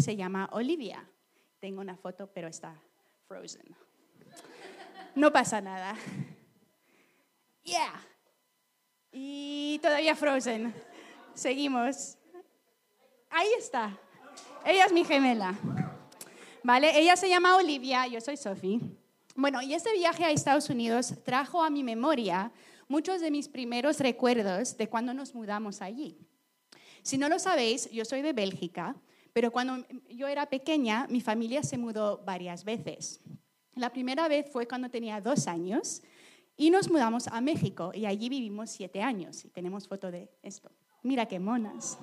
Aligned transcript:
se 0.00 0.16
llama 0.16 0.48
Olivia. 0.52 1.08
Tengo 1.60 1.80
una 1.80 1.96
foto, 1.96 2.30
pero 2.32 2.48
está 2.48 2.80
frozen. 3.26 3.74
No 5.14 5.32
pasa 5.32 5.60
nada. 5.60 5.96
Yeah. 7.62 8.06
Y 9.12 9.78
todavía 9.82 10.14
frozen. 10.14 10.74
Seguimos. 11.34 12.16
Ahí 13.30 13.48
está. 13.58 13.98
Ella 14.64 14.86
es 14.86 14.92
mi 14.92 15.04
gemela. 15.04 15.54
¿Vale? 16.62 16.98
Ella 16.98 17.16
se 17.16 17.28
llama 17.28 17.56
Olivia, 17.56 18.06
yo 18.06 18.20
soy 18.20 18.36
Sophie. 18.36 18.80
Bueno, 19.34 19.62
y 19.62 19.74
este 19.74 19.92
viaje 19.92 20.24
a 20.24 20.30
Estados 20.30 20.68
Unidos 20.68 21.14
trajo 21.24 21.62
a 21.62 21.70
mi 21.70 21.84
memoria 21.84 22.50
muchos 22.88 23.20
de 23.20 23.30
mis 23.30 23.48
primeros 23.48 24.00
recuerdos 24.00 24.76
de 24.76 24.88
cuando 24.88 25.14
nos 25.14 25.34
mudamos 25.34 25.80
allí. 25.82 26.18
Si 27.02 27.18
no 27.18 27.28
lo 27.28 27.38
sabéis, 27.38 27.90
yo 27.90 28.04
soy 28.04 28.22
de 28.22 28.32
Bélgica, 28.32 28.96
pero 29.38 29.52
cuando 29.52 29.86
yo 30.10 30.26
era 30.26 30.46
pequeña, 30.46 31.06
mi 31.08 31.20
familia 31.20 31.62
se 31.62 31.78
mudó 31.78 32.18
varias 32.26 32.64
veces. 32.64 33.20
La 33.76 33.92
primera 33.92 34.26
vez 34.26 34.50
fue 34.50 34.66
cuando 34.66 34.90
tenía 34.90 35.20
dos 35.20 35.46
años 35.46 36.02
y 36.56 36.70
nos 36.70 36.90
mudamos 36.90 37.28
a 37.28 37.40
México 37.40 37.92
y 37.94 38.04
allí 38.06 38.28
vivimos 38.28 38.68
siete 38.68 39.00
años. 39.00 39.44
Y 39.44 39.50
tenemos 39.50 39.86
foto 39.86 40.10
de 40.10 40.28
esto. 40.42 40.72
Mira 41.04 41.26
qué 41.26 41.38
monas. 41.38 42.00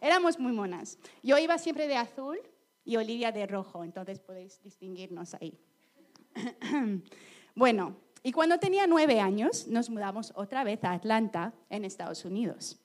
Éramos 0.00 0.38
muy 0.38 0.52
monas. 0.52 1.00
Yo 1.24 1.36
iba 1.38 1.58
siempre 1.58 1.88
de 1.88 1.96
azul 1.96 2.38
y 2.84 2.94
Olivia 2.98 3.32
de 3.32 3.44
rojo, 3.48 3.82
entonces 3.82 4.20
podéis 4.20 4.62
distinguirnos 4.62 5.34
ahí. 5.34 5.58
bueno, 7.56 7.96
y 8.22 8.30
cuando 8.30 8.60
tenía 8.60 8.86
nueve 8.86 9.18
años 9.18 9.66
nos 9.66 9.90
mudamos 9.90 10.32
otra 10.36 10.62
vez 10.62 10.84
a 10.84 10.92
Atlanta, 10.92 11.52
en 11.68 11.84
Estados 11.84 12.24
Unidos. 12.24 12.78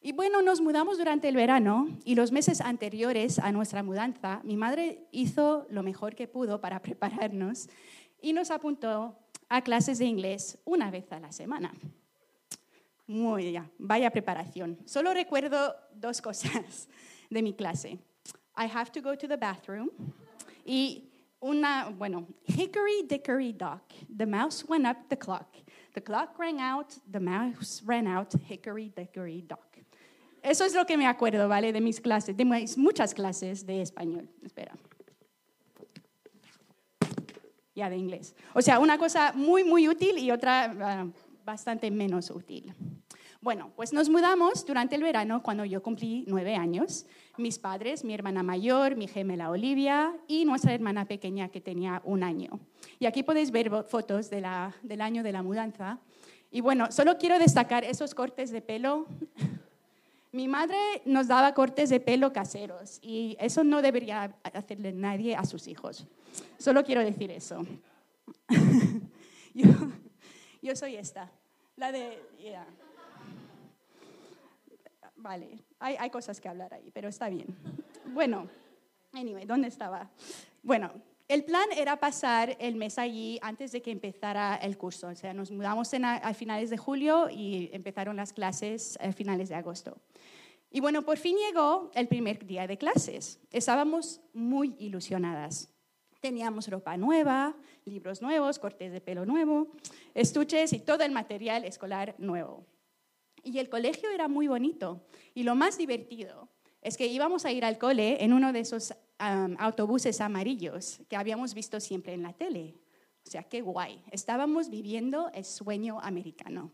Y 0.00 0.12
bueno, 0.12 0.42
nos 0.42 0.60
mudamos 0.60 0.96
durante 0.96 1.28
el 1.28 1.34
verano 1.34 1.88
y 2.04 2.14
los 2.14 2.30
meses 2.30 2.60
anteriores 2.60 3.38
a 3.40 3.50
nuestra 3.50 3.82
mudanza, 3.82 4.40
mi 4.44 4.56
madre 4.56 5.08
hizo 5.10 5.66
lo 5.70 5.82
mejor 5.82 6.14
que 6.14 6.28
pudo 6.28 6.60
para 6.60 6.80
prepararnos 6.82 7.68
y 8.20 8.32
nos 8.32 8.50
apuntó 8.50 9.18
a 9.48 9.62
clases 9.62 9.98
de 9.98 10.04
inglés 10.04 10.58
una 10.64 10.90
vez 10.90 11.10
a 11.10 11.18
la 11.18 11.32
semana. 11.32 11.72
Muy 13.08 13.50
bien, 13.50 13.70
vaya 13.78 14.10
preparación. 14.10 14.78
Solo 14.84 15.14
recuerdo 15.14 15.74
dos 15.94 16.20
cosas 16.20 16.88
de 17.30 17.42
mi 17.42 17.54
clase. 17.54 17.98
I 18.56 18.66
have 18.66 18.92
to 18.92 19.00
go 19.00 19.16
to 19.16 19.26
the 19.26 19.36
bathroom 19.36 19.90
y 20.64 21.08
una, 21.40 21.90
bueno, 21.90 22.26
hickory 22.46 23.02
dickory 23.08 23.52
dock, 23.52 23.82
the 24.16 24.26
mouse 24.26 24.64
went 24.68 24.86
up 24.86 25.08
the 25.08 25.16
clock. 25.16 25.56
The 25.94 26.02
clock 26.02 26.38
rang 26.38 26.60
out, 26.60 26.98
the 27.10 27.20
mouse 27.20 27.82
ran 27.84 28.06
out, 28.06 28.34
hickory 28.46 28.92
dickory 28.94 29.42
dock. 29.42 29.67
Eso 30.48 30.64
es 30.64 30.74
lo 30.74 30.86
que 30.86 30.96
me 30.96 31.06
acuerdo, 31.06 31.46
¿vale? 31.46 31.74
De 31.74 31.80
mis 31.82 32.00
clases, 32.00 32.34
de 32.34 32.44
muchas 32.78 33.12
clases 33.12 33.66
de 33.66 33.82
español. 33.82 34.30
Espera. 34.42 34.72
Ya 37.74 37.90
de 37.90 37.98
inglés. 37.98 38.34
O 38.54 38.62
sea, 38.62 38.78
una 38.78 38.96
cosa 38.96 39.32
muy, 39.34 39.62
muy 39.62 39.88
útil 39.88 40.16
y 40.16 40.30
otra 40.30 40.74
ah, 40.80 41.06
bastante 41.44 41.90
menos 41.90 42.30
útil. 42.30 42.72
Bueno, 43.42 43.72
pues 43.76 43.92
nos 43.92 44.08
mudamos 44.08 44.64
durante 44.64 44.96
el 44.96 45.02
verano 45.02 45.42
cuando 45.42 45.66
yo 45.66 45.82
cumplí 45.82 46.24
nueve 46.26 46.56
años. 46.56 47.04
Mis 47.36 47.58
padres, 47.58 48.02
mi 48.02 48.14
hermana 48.14 48.42
mayor, 48.42 48.96
mi 48.96 49.06
gemela 49.06 49.50
Olivia 49.50 50.14
y 50.28 50.46
nuestra 50.46 50.72
hermana 50.72 51.04
pequeña 51.04 51.50
que 51.50 51.60
tenía 51.60 52.00
un 52.04 52.22
año. 52.22 52.58
Y 52.98 53.04
aquí 53.04 53.22
podéis 53.22 53.50
ver 53.50 53.70
fotos 53.86 54.30
del 54.30 54.44
año 55.02 55.22
de 55.22 55.32
la 55.32 55.42
mudanza. 55.42 55.98
Y 56.50 56.62
bueno, 56.62 56.90
solo 56.90 57.18
quiero 57.18 57.38
destacar 57.38 57.84
esos 57.84 58.14
cortes 58.14 58.50
de 58.50 58.62
pelo. 58.62 59.06
Mi 60.32 60.46
madre 60.46 60.76
nos 61.06 61.26
daba 61.26 61.54
cortes 61.54 61.88
de 61.88 62.00
pelo 62.00 62.32
caseros 62.32 62.98
y 63.00 63.36
eso 63.40 63.64
no 63.64 63.80
debería 63.80 64.36
hacerle 64.42 64.92
nadie 64.92 65.34
a 65.34 65.44
sus 65.44 65.66
hijos. 65.68 66.06
Solo 66.58 66.84
quiero 66.84 67.02
decir 67.02 67.30
eso. 67.30 67.64
yo, 69.54 70.76
soy 70.76 70.96
esta, 70.96 71.30
la 71.76 71.92
de... 71.92 72.18
Vale, 75.16 75.64
hay, 75.80 75.96
hay 75.98 76.10
cosas 76.10 76.40
que 76.40 76.48
hablar 76.48 76.74
ahí, 76.74 76.90
pero 76.92 77.08
está 77.08 77.28
bien. 77.28 77.46
Bueno, 78.12 78.48
anyway, 79.12 79.46
¿dónde 79.46 79.68
estaba? 79.68 80.10
Bueno, 80.62 80.92
el 81.28 81.44
plan 81.44 81.66
era 81.76 82.00
pasar 82.00 82.56
el 82.58 82.76
mes 82.76 82.98
allí 82.98 83.38
antes 83.42 83.70
de 83.72 83.82
que 83.82 83.90
empezara 83.90 84.56
el 84.56 84.78
curso. 84.78 85.08
O 85.08 85.14
sea, 85.14 85.34
nos 85.34 85.50
mudamos 85.50 85.92
en 85.92 86.06
a, 86.06 86.32
finales 86.32 86.70
de 86.70 86.78
julio 86.78 87.28
y 87.30 87.68
empezaron 87.74 88.16
las 88.16 88.32
clases 88.32 88.98
a 88.98 89.12
finales 89.12 89.50
de 89.50 89.54
agosto. 89.54 89.98
Y 90.70 90.80
bueno, 90.80 91.02
por 91.02 91.18
fin 91.18 91.36
llegó 91.36 91.90
el 91.94 92.08
primer 92.08 92.46
día 92.46 92.66
de 92.66 92.78
clases. 92.78 93.38
Estábamos 93.50 94.22
muy 94.32 94.74
ilusionadas. 94.78 95.68
Teníamos 96.20 96.66
ropa 96.68 96.96
nueva, 96.96 97.54
libros 97.84 98.22
nuevos, 98.22 98.58
cortes 98.58 98.90
de 98.90 99.00
pelo 99.02 99.26
nuevo, 99.26 99.68
estuches 100.14 100.72
y 100.72 100.80
todo 100.80 101.04
el 101.04 101.12
material 101.12 101.64
escolar 101.64 102.14
nuevo. 102.18 102.66
Y 103.44 103.58
el 103.58 103.68
colegio 103.68 104.10
era 104.10 104.28
muy 104.28 104.48
bonito. 104.48 105.06
Y 105.34 105.42
lo 105.42 105.54
más 105.54 105.76
divertido 105.76 106.48
es 106.80 106.96
que 106.96 107.06
íbamos 107.06 107.44
a 107.44 107.52
ir 107.52 107.64
al 107.64 107.78
cole 107.78 108.24
en 108.24 108.32
uno 108.32 108.52
de 108.52 108.60
esos 108.60 108.94
autobuses 109.18 110.20
amarillos 110.20 111.00
que 111.08 111.16
habíamos 111.16 111.54
visto 111.54 111.80
siempre 111.80 112.14
en 112.14 112.22
la 112.22 112.32
tele. 112.32 112.74
O 113.26 113.30
sea, 113.30 113.42
qué 113.42 113.60
guay. 113.60 114.02
Estábamos 114.10 114.70
viviendo 114.70 115.30
el 115.34 115.44
sueño 115.44 116.00
americano. 116.00 116.70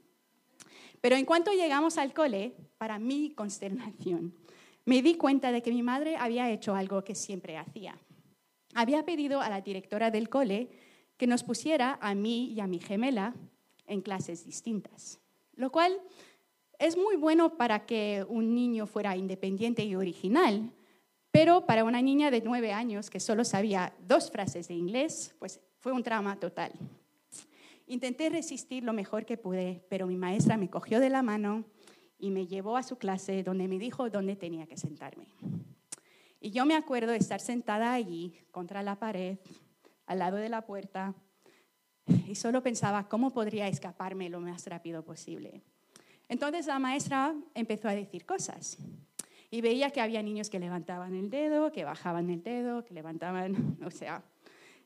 Pero 1.01 1.17
en 1.17 1.25
cuanto 1.25 1.53
llegamos 1.53 1.99
al 1.99 2.15
cole, 2.15 2.55
para 2.79 2.99
mi 2.99 3.31
consternación, 3.31 4.35
me 4.85 5.03
di 5.03 5.17
cuenta 5.17 5.53
de 5.53 5.63
que 5.63 5.73
mi 5.73 5.83
madre 5.83 6.17
había 6.17 6.51
hecho 6.51 6.75
algo 6.75 7.05
que 7.05 7.15
siempre 7.15 7.57
hacía. 7.57 7.99
Había 8.75 9.05
pedido 9.05 9.41
a 9.41 9.49
la 9.49 9.61
directora 9.61 10.11
del 10.11 10.29
cole 10.29 10.71
que 11.17 11.27
nos 11.27 11.43
pusiera 11.43 11.99
a 12.01 12.15
mí 12.15 12.53
y 12.53 12.61
a 12.61 12.67
mi 12.67 12.79
gemela 12.79 13.35
en 13.87 14.01
clases 14.01 14.45
distintas, 14.45 15.21
lo 15.55 15.71
cual 15.71 16.01
es 16.79 16.97
muy 16.97 17.17
bueno 17.17 17.57
para 17.57 17.87
que 17.87 18.25
un 18.29 18.55
niño 18.55 18.87
fuera 18.87 19.17
independiente 19.17 19.85
y 19.85 19.95
original, 19.95 20.73
pero 21.35 21.67
para 21.67 21.83
una 21.83 22.01
niña 22.01 22.31
de 22.31 22.43
nueve 22.43 22.73
años 22.73 23.11
que 23.11 23.19
solo 23.19 23.45
sabía 23.45 23.93
dos 24.07 24.31
frases 24.31 24.69
de 24.69 24.75
inglés, 24.75 25.35
pues 25.41 25.59
fue 25.81 25.91
un 25.91 26.05
trauma 26.05 26.39
total. 26.39 26.71
Intenté 27.89 28.31
resistir 28.31 28.85
lo 28.85 28.93
mejor 28.93 29.27
que 29.27 29.37
pude, 29.37 29.85
pero 29.91 30.07
mi 30.07 30.17
maestra 30.17 30.57
me 30.57 30.71
cogió 30.71 31.01
de 31.01 31.11
la 31.11 31.23
mano 31.23 31.65
y 32.21 32.31
me 32.31 32.47
llevó 32.47 32.77
a 32.77 32.85
su 32.85 32.99
clase 32.99 33.43
donde 33.43 33.67
me 33.67 33.81
dijo 33.81 34.09
dónde 34.11 34.37
tenía 34.37 34.69
que 34.69 34.77
sentarme. 34.77 35.27
Y 36.39 36.53
yo 36.53 36.67
me 36.67 36.77
acuerdo 36.77 37.13
estar 37.13 37.41
sentada 37.41 37.93
allí, 37.95 38.39
contra 38.53 38.85
la 38.85 39.01
pared, 39.01 39.39
al 40.07 40.21
lado 40.21 40.37
de 40.37 40.49
la 40.49 40.65
puerta, 40.65 41.17
y 42.29 42.37
solo 42.37 42.63
pensaba 42.63 43.09
cómo 43.09 43.33
podría 43.33 43.67
escaparme 43.67 44.31
lo 44.31 44.39
más 44.39 44.69
rápido 44.69 45.05
posible. 45.05 45.63
Entonces 46.29 46.67
la 46.67 46.79
maestra 46.79 47.35
empezó 47.55 47.89
a 47.89 47.95
decir 47.97 48.25
cosas 48.25 48.79
y 49.55 49.61
veía 49.61 49.91
que 49.91 50.01
había 50.01 50.21
niños 50.21 50.51
que 50.51 50.59
levantaban 50.59 51.15
el 51.15 51.31
dedo, 51.31 51.71
que 51.71 51.85
bajaban 51.85 52.29
el 52.29 52.43
dedo, 52.43 52.85
que 52.85 52.93
levantaban, 52.93 53.79
o 53.87 53.91
sea, 53.91 54.25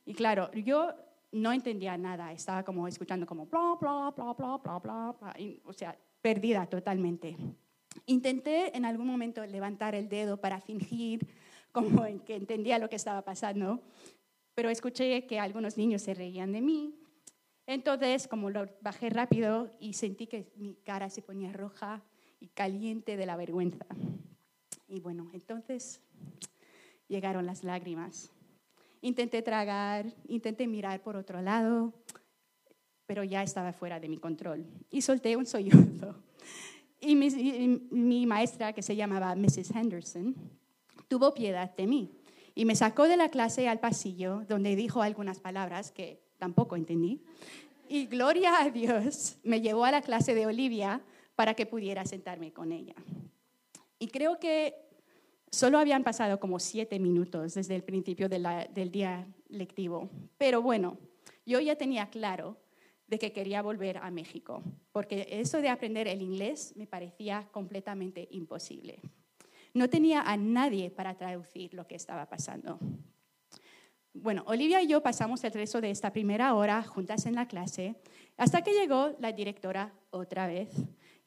y 0.04 0.12
claro, 0.12 0.52
yo 0.52 0.94
no 1.32 1.52
entendía 1.52 1.96
nada, 1.96 2.32
estaba 2.32 2.62
como 2.64 2.86
escuchando 2.86 3.24
como 3.24 3.46
bla, 3.46 3.76
bla, 3.80 4.12
bla, 4.14 4.34
bla, 4.34 4.58
bla, 4.58 4.78
bla, 4.78 5.16
bla 5.18 5.36
o 5.64 5.72
sea, 5.72 5.96
perdida 6.20 6.66
totalmente. 6.66 7.34
Intenté 8.04 8.76
en 8.76 8.84
algún 8.84 9.06
momento 9.06 9.44
levantar 9.46 9.94
el 9.94 10.06
dedo 10.10 10.38
para 10.38 10.60
fingir 10.60 11.26
como 11.72 12.02
que 12.26 12.36
entendía 12.36 12.78
lo 12.78 12.90
que 12.90 12.96
estaba 12.96 13.22
pasando, 13.22 13.80
pero 14.54 14.68
escuché 14.68 15.26
que 15.26 15.40
algunos 15.40 15.78
niños 15.78 16.02
se 16.02 16.12
reían 16.12 16.52
de 16.52 16.60
mí, 16.60 16.94
entonces, 17.66 18.28
como 18.28 18.50
lo 18.50 18.66
bajé 18.82 19.08
rápido 19.08 19.70
y 19.78 19.94
sentí 19.94 20.26
que 20.26 20.52
mi 20.56 20.74
cara 20.74 21.08
se 21.08 21.22
ponía 21.22 21.52
roja 21.54 22.02
y 22.38 22.48
caliente 22.48 23.16
de 23.16 23.26
la 23.26 23.36
vergüenza. 23.36 23.86
Y 24.88 25.00
bueno, 25.00 25.28
entonces 25.32 26.00
llegaron 27.08 27.46
las 27.46 27.62
lágrimas. 27.62 28.30
Intenté 29.00 29.42
tragar, 29.42 30.06
intenté 30.26 30.66
mirar 30.66 31.02
por 31.02 31.16
otro 31.16 31.40
lado, 31.42 31.92
pero 33.06 33.22
ya 33.22 33.42
estaba 33.42 33.72
fuera 33.72 34.00
de 34.00 34.08
mi 34.08 34.18
control. 34.18 34.66
Y 34.90 35.02
solté 35.02 35.36
un 35.36 35.46
sollozo. 35.46 36.16
Y 37.00 37.14
mi, 37.14 37.30
mi, 37.90 38.26
maestra, 38.26 38.72
que 38.72 38.82
se 38.82 38.96
llamaba 38.96 39.34
Mrs. 39.36 39.70
Henderson, 39.70 40.34
tuvo 41.06 41.32
piedad 41.32 41.74
de 41.76 41.86
mí 41.86 42.10
y 42.58 42.64
me 42.64 42.74
sacó 42.74 43.06
de 43.06 43.16
la 43.16 43.28
clase 43.28 43.68
al 43.68 43.78
pasillo, 43.78 44.44
donde 44.48 44.74
dijo 44.74 45.00
algunas 45.00 45.38
palabras 45.38 45.92
que 45.92 46.20
tampoco 46.38 46.74
entendí. 46.74 47.22
Y 47.88 48.06
gloria 48.06 48.60
a 48.60 48.70
Dios, 48.70 49.38
me 49.44 49.60
llevó 49.60 49.84
a 49.84 49.92
la 49.92 50.02
clase 50.02 50.34
de 50.34 50.46
Olivia 50.46 51.00
para 51.36 51.54
que 51.54 51.66
pudiera 51.66 52.04
sentarme 52.04 52.52
con 52.52 52.72
ella. 52.72 52.96
Y 53.98 54.08
creo 54.08 54.38
que 54.38 54.74
solo 55.50 55.78
habían 55.78 56.04
pasado 56.04 56.38
como 56.38 56.58
siete 56.58 56.98
minutos 56.98 57.54
desde 57.54 57.74
el 57.74 57.82
principio 57.82 58.28
del 58.28 58.90
día 58.90 59.26
lectivo. 59.48 60.10
Pero 60.36 60.62
bueno, 60.62 60.98
yo 61.46 61.60
ya 61.60 61.76
tenía 61.76 62.10
claro 62.10 62.56
de 63.06 63.18
que 63.18 63.32
quería 63.32 63.62
volver 63.62 63.96
a 63.98 64.10
México, 64.10 64.62
porque 64.92 65.26
eso 65.30 65.60
de 65.60 65.70
aprender 65.70 66.06
el 66.06 66.20
inglés 66.20 66.74
me 66.76 66.86
parecía 66.86 67.48
completamente 67.50 68.28
imposible. 68.30 69.00
no 69.74 69.88
tenía 69.88 70.22
a 70.22 70.36
nadie 70.36 70.90
para 70.90 71.16
traducir 71.16 71.72
lo 71.74 71.86
que 71.86 71.94
estaba 71.94 72.26
pasando. 72.26 72.78
Bueno, 74.12 74.42
Olivia 74.46 74.82
y 74.82 74.88
yo 74.88 75.02
pasamos 75.02 75.44
el 75.44 75.52
resto 75.52 75.80
de 75.80 75.90
esta 75.90 76.12
primera 76.12 76.54
hora 76.54 76.82
juntas 76.82 77.26
en 77.26 77.34
la 77.34 77.46
clase 77.46 77.94
hasta 78.36 78.62
que 78.62 78.72
llegó 78.72 79.14
la 79.20 79.32
directora 79.32 79.92
otra 80.10 80.46
vez. 80.46 80.70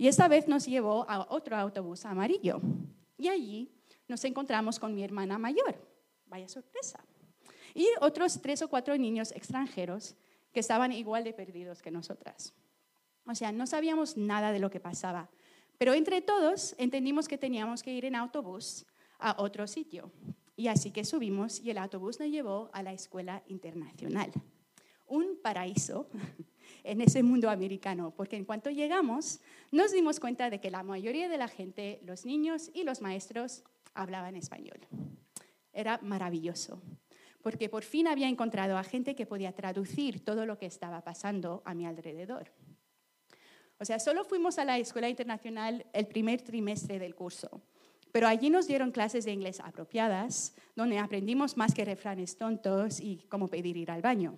Y 0.02 0.08
esta 0.08 0.28
vez 0.28 0.48
nos 0.48 0.66
llevó 0.66 1.06
a 1.08 1.28
otro 1.30 1.56
autobús 1.56 2.06
amarillo. 2.06 2.60
Y 3.20 3.28
allí 3.28 3.72
nos 4.08 4.26
encontramos 4.26 4.80
con 4.80 4.96
mi 4.96 5.04
hermana 5.04 5.38
mayor. 5.38 5.76
Vaya 6.26 6.48
sorpresa. 6.48 7.06
Y 7.76 7.86
otros 8.00 8.42
tres 8.42 8.64
o 8.64 8.68
cuatro 8.68 8.98
niños 8.98 9.32
extranjeros 9.32 10.16
que 10.52 10.60
estaban 10.60 10.92
igual 10.92 11.24
de 11.24 11.34
perdidos 11.34 11.84
que 11.84 11.92
nosotras. 11.92 12.56
O 13.28 13.36
sea, 13.36 13.52
no 13.52 13.68
sabíamos 13.68 14.18
nada 14.18 14.52
de 14.52 14.58
lo 14.58 14.72
que 14.72 14.80
pasaba. 14.80 15.30
Pero 15.78 15.94
entre 15.94 16.24
todos 16.24 16.74
entendimos 16.80 17.28
que 17.28 17.38
teníamos 17.38 17.84
que 17.84 17.94
ir 17.94 18.06
en 18.06 18.16
autobús 18.16 18.88
a 19.20 19.40
otro 19.40 19.68
sitio. 19.68 20.12
Y 20.56 20.68
así 20.68 20.90
que 20.90 21.06
subimos 21.06 21.60
y 21.60 21.70
el 21.70 21.78
autobús 21.78 22.20
nos 22.20 22.30
llevó 22.30 22.72
a 22.74 22.82
la 22.82 22.92
escuela 22.92 23.44
internacional. 23.46 24.32
Un 25.12 25.38
paraíso 25.42 26.08
en 26.86 27.02
ese 27.02 27.22
mundo 27.22 27.50
americano, 27.50 28.14
porque 28.16 28.38
en 28.38 28.46
cuanto 28.46 28.70
llegamos 28.70 29.42
nos 29.72 29.92
dimos 29.92 30.22
cuenta 30.22 30.50
de 30.50 30.62
que 30.62 30.72
la 30.72 30.84
mayoría 30.84 31.28
de 31.28 31.38
la 31.38 31.50
gente, 31.50 32.00
los 32.06 32.26
niños 32.26 32.72
y 32.74 32.84
los 32.86 33.02
maestros, 33.02 33.64
hablaban 33.94 34.38
español. 34.38 34.80
Era 35.74 36.00
maravilloso, 36.02 36.82
porque 37.42 37.68
por 37.68 37.84
fin 37.84 38.08
había 38.08 38.30
encontrado 38.30 38.78
a 38.78 38.84
gente 38.84 39.14
que 39.14 39.26
podía 39.26 39.52
traducir 39.52 40.24
todo 40.24 40.46
lo 40.46 40.58
que 40.58 40.66
estaba 40.66 41.04
pasando 41.04 41.62
a 41.66 41.74
mi 41.74 41.86
alrededor. 41.86 42.54
O 43.78 43.84
sea, 43.84 44.00
solo 44.00 44.24
fuimos 44.24 44.60
a 44.60 44.64
la 44.64 44.78
escuela 44.78 45.10
internacional 45.10 45.86
el 45.92 46.08
primer 46.08 46.42
trimestre 46.42 47.00
del 47.00 47.16
curso, 47.16 47.62
pero 48.14 48.30
allí 48.30 48.50
nos 48.50 48.66
dieron 48.66 48.92
clases 48.92 49.26
de 49.26 49.34
inglés 49.34 49.60
apropiadas, 49.60 50.56
donde 50.74 51.00
aprendimos 51.00 51.58
más 51.58 51.74
que 51.74 51.84
refranes 51.84 52.38
tontos 52.38 53.02
y 53.02 53.26
cómo 53.28 53.50
pedir 53.50 53.76
ir 53.76 53.92
al 53.92 54.02
baño. 54.02 54.38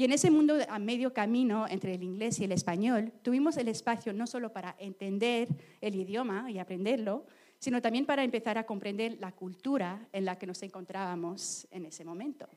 Y 0.00 0.04
en 0.04 0.12
ese 0.12 0.30
mundo 0.30 0.56
a 0.66 0.78
medio 0.78 1.12
camino 1.12 1.66
entre 1.68 1.92
el 1.92 2.02
inglés 2.02 2.40
y 2.40 2.44
el 2.44 2.52
español, 2.52 3.12
tuvimos 3.20 3.58
el 3.58 3.68
espacio 3.68 4.14
no 4.14 4.26
solo 4.26 4.50
para 4.50 4.74
entender 4.78 5.48
el 5.82 5.94
idioma 5.94 6.50
y 6.50 6.58
aprenderlo, 6.58 7.26
sino 7.58 7.82
también 7.82 8.06
para 8.06 8.24
empezar 8.24 8.56
a 8.56 8.64
comprender 8.64 9.18
la 9.20 9.32
cultura 9.32 10.08
en 10.14 10.24
la 10.24 10.38
que 10.38 10.46
nos 10.46 10.62
encontrábamos 10.62 11.68
en 11.70 11.84
ese 11.84 12.06
momento. 12.06 12.48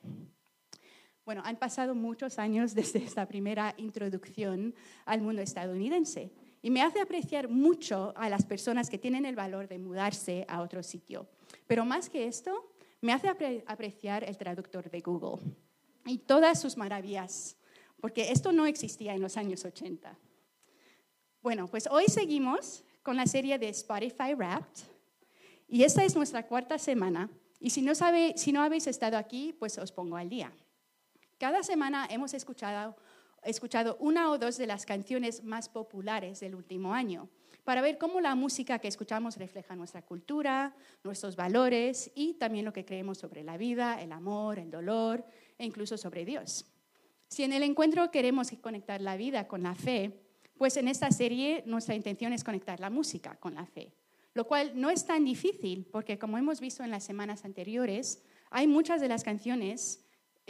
Bueno, 1.25 1.41
han 1.43 1.57
pasado 1.57 1.93
muchos 1.95 2.39
años 2.39 2.73
desde 2.75 3.03
esta 3.03 3.27
primera 3.27 3.73
introducción 3.75 4.73
al 5.03 5.19
mundo 5.19 5.41
estadounidense 5.41 6.31
y 6.61 6.71
me 6.71 6.81
hace 6.81 7.01
apreciar 7.01 7.49
mucho 7.49 8.13
a 8.15 8.29
las 8.29 8.45
personas 8.45 8.89
que 8.89 8.99
tienen 8.99 9.25
el 9.25 9.35
valor 9.35 9.67
de 9.67 9.79
mudarse 9.79 10.45
a 10.47 10.61
otro 10.61 10.81
sitio. 10.81 11.27
Pero 11.67 11.83
más 11.83 12.09
que 12.09 12.25
esto, 12.25 12.71
me 13.01 13.11
hace 13.11 13.27
apreciar 13.27 14.23
el 14.23 14.37
traductor 14.37 14.89
de 14.89 15.01
Google 15.01 15.41
y 16.05 16.17
todas 16.19 16.59
sus 16.59 16.77
maravillas, 16.77 17.57
porque 17.99 18.31
esto 18.31 18.51
no 18.51 18.65
existía 18.65 19.13
en 19.13 19.21
los 19.21 19.37
años 19.37 19.65
80. 19.65 20.17
Bueno, 21.41 21.67
pues 21.67 21.87
hoy 21.87 22.05
seguimos 22.07 22.83
con 23.01 23.17
la 23.17 23.25
serie 23.25 23.57
de 23.59 23.69
Spotify 23.69 24.33
Wrapped 24.35 24.83
y 25.67 25.83
esta 25.83 26.03
es 26.03 26.15
nuestra 26.15 26.47
cuarta 26.47 26.77
semana 26.77 27.29
y 27.59 27.69
si 27.69 27.81
no, 27.81 27.95
sabe, 27.95 28.33
si 28.37 28.51
no 28.51 28.61
habéis 28.61 28.87
estado 28.87 29.17
aquí, 29.17 29.53
pues 29.57 29.77
os 29.77 29.91
pongo 29.91 30.17
al 30.17 30.29
día. 30.29 30.53
Cada 31.37 31.63
semana 31.63 32.07
hemos 32.09 32.33
escuchado 32.33 32.95
escuchado 33.45 33.97
una 33.99 34.31
o 34.31 34.37
dos 34.37 34.57
de 34.57 34.67
las 34.67 34.85
canciones 34.85 35.43
más 35.43 35.69
populares 35.69 36.39
del 36.39 36.55
último 36.55 36.93
año 36.93 37.29
para 37.63 37.81
ver 37.81 37.97
cómo 37.97 38.19
la 38.19 38.35
música 38.35 38.79
que 38.79 38.87
escuchamos 38.87 39.37
refleja 39.37 39.75
nuestra 39.75 40.01
cultura, 40.01 40.75
nuestros 41.03 41.35
valores 41.35 42.11
y 42.13 42.33
también 42.33 42.65
lo 42.65 42.73
que 42.73 42.85
creemos 42.85 43.17
sobre 43.17 43.43
la 43.43 43.57
vida, 43.57 44.01
el 44.01 44.11
amor, 44.11 44.59
el 44.59 44.69
dolor 44.69 45.25
e 45.57 45.65
incluso 45.65 45.97
sobre 45.97 46.25
Dios. 46.25 46.65
Si 47.27 47.43
en 47.43 47.53
el 47.53 47.63
encuentro 47.63 48.11
queremos 48.11 48.51
conectar 48.61 49.01
la 49.01 49.17
vida 49.17 49.47
con 49.47 49.63
la 49.63 49.75
fe, 49.75 50.21
pues 50.57 50.77
en 50.77 50.87
esta 50.87 51.11
serie 51.11 51.63
nuestra 51.65 51.95
intención 51.95 52.31
es 52.31 52.43
conectar 52.43 52.79
la 52.79 52.89
música 52.89 53.35
con 53.37 53.55
la 53.55 53.65
fe, 53.65 53.91
lo 54.33 54.45
cual 54.45 54.73
no 54.75 54.89
es 54.89 55.05
tan 55.05 55.25
difícil 55.25 55.87
porque 55.91 56.19
como 56.19 56.37
hemos 56.37 56.59
visto 56.61 56.83
en 56.83 56.91
las 56.91 57.03
semanas 57.03 57.43
anteriores, 57.45 58.21
hay 58.51 58.67
muchas 58.67 59.01
de 59.01 59.07
las 59.07 59.23
canciones 59.23 60.05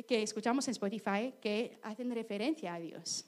que 0.08 0.24
escuchamos 0.24 0.68
en 0.68 0.72
Spotify 0.72 1.34
que 1.42 1.80
hacen 1.84 2.14
referencia 2.14 2.74
a 2.74 2.80
Dios. 2.80 3.26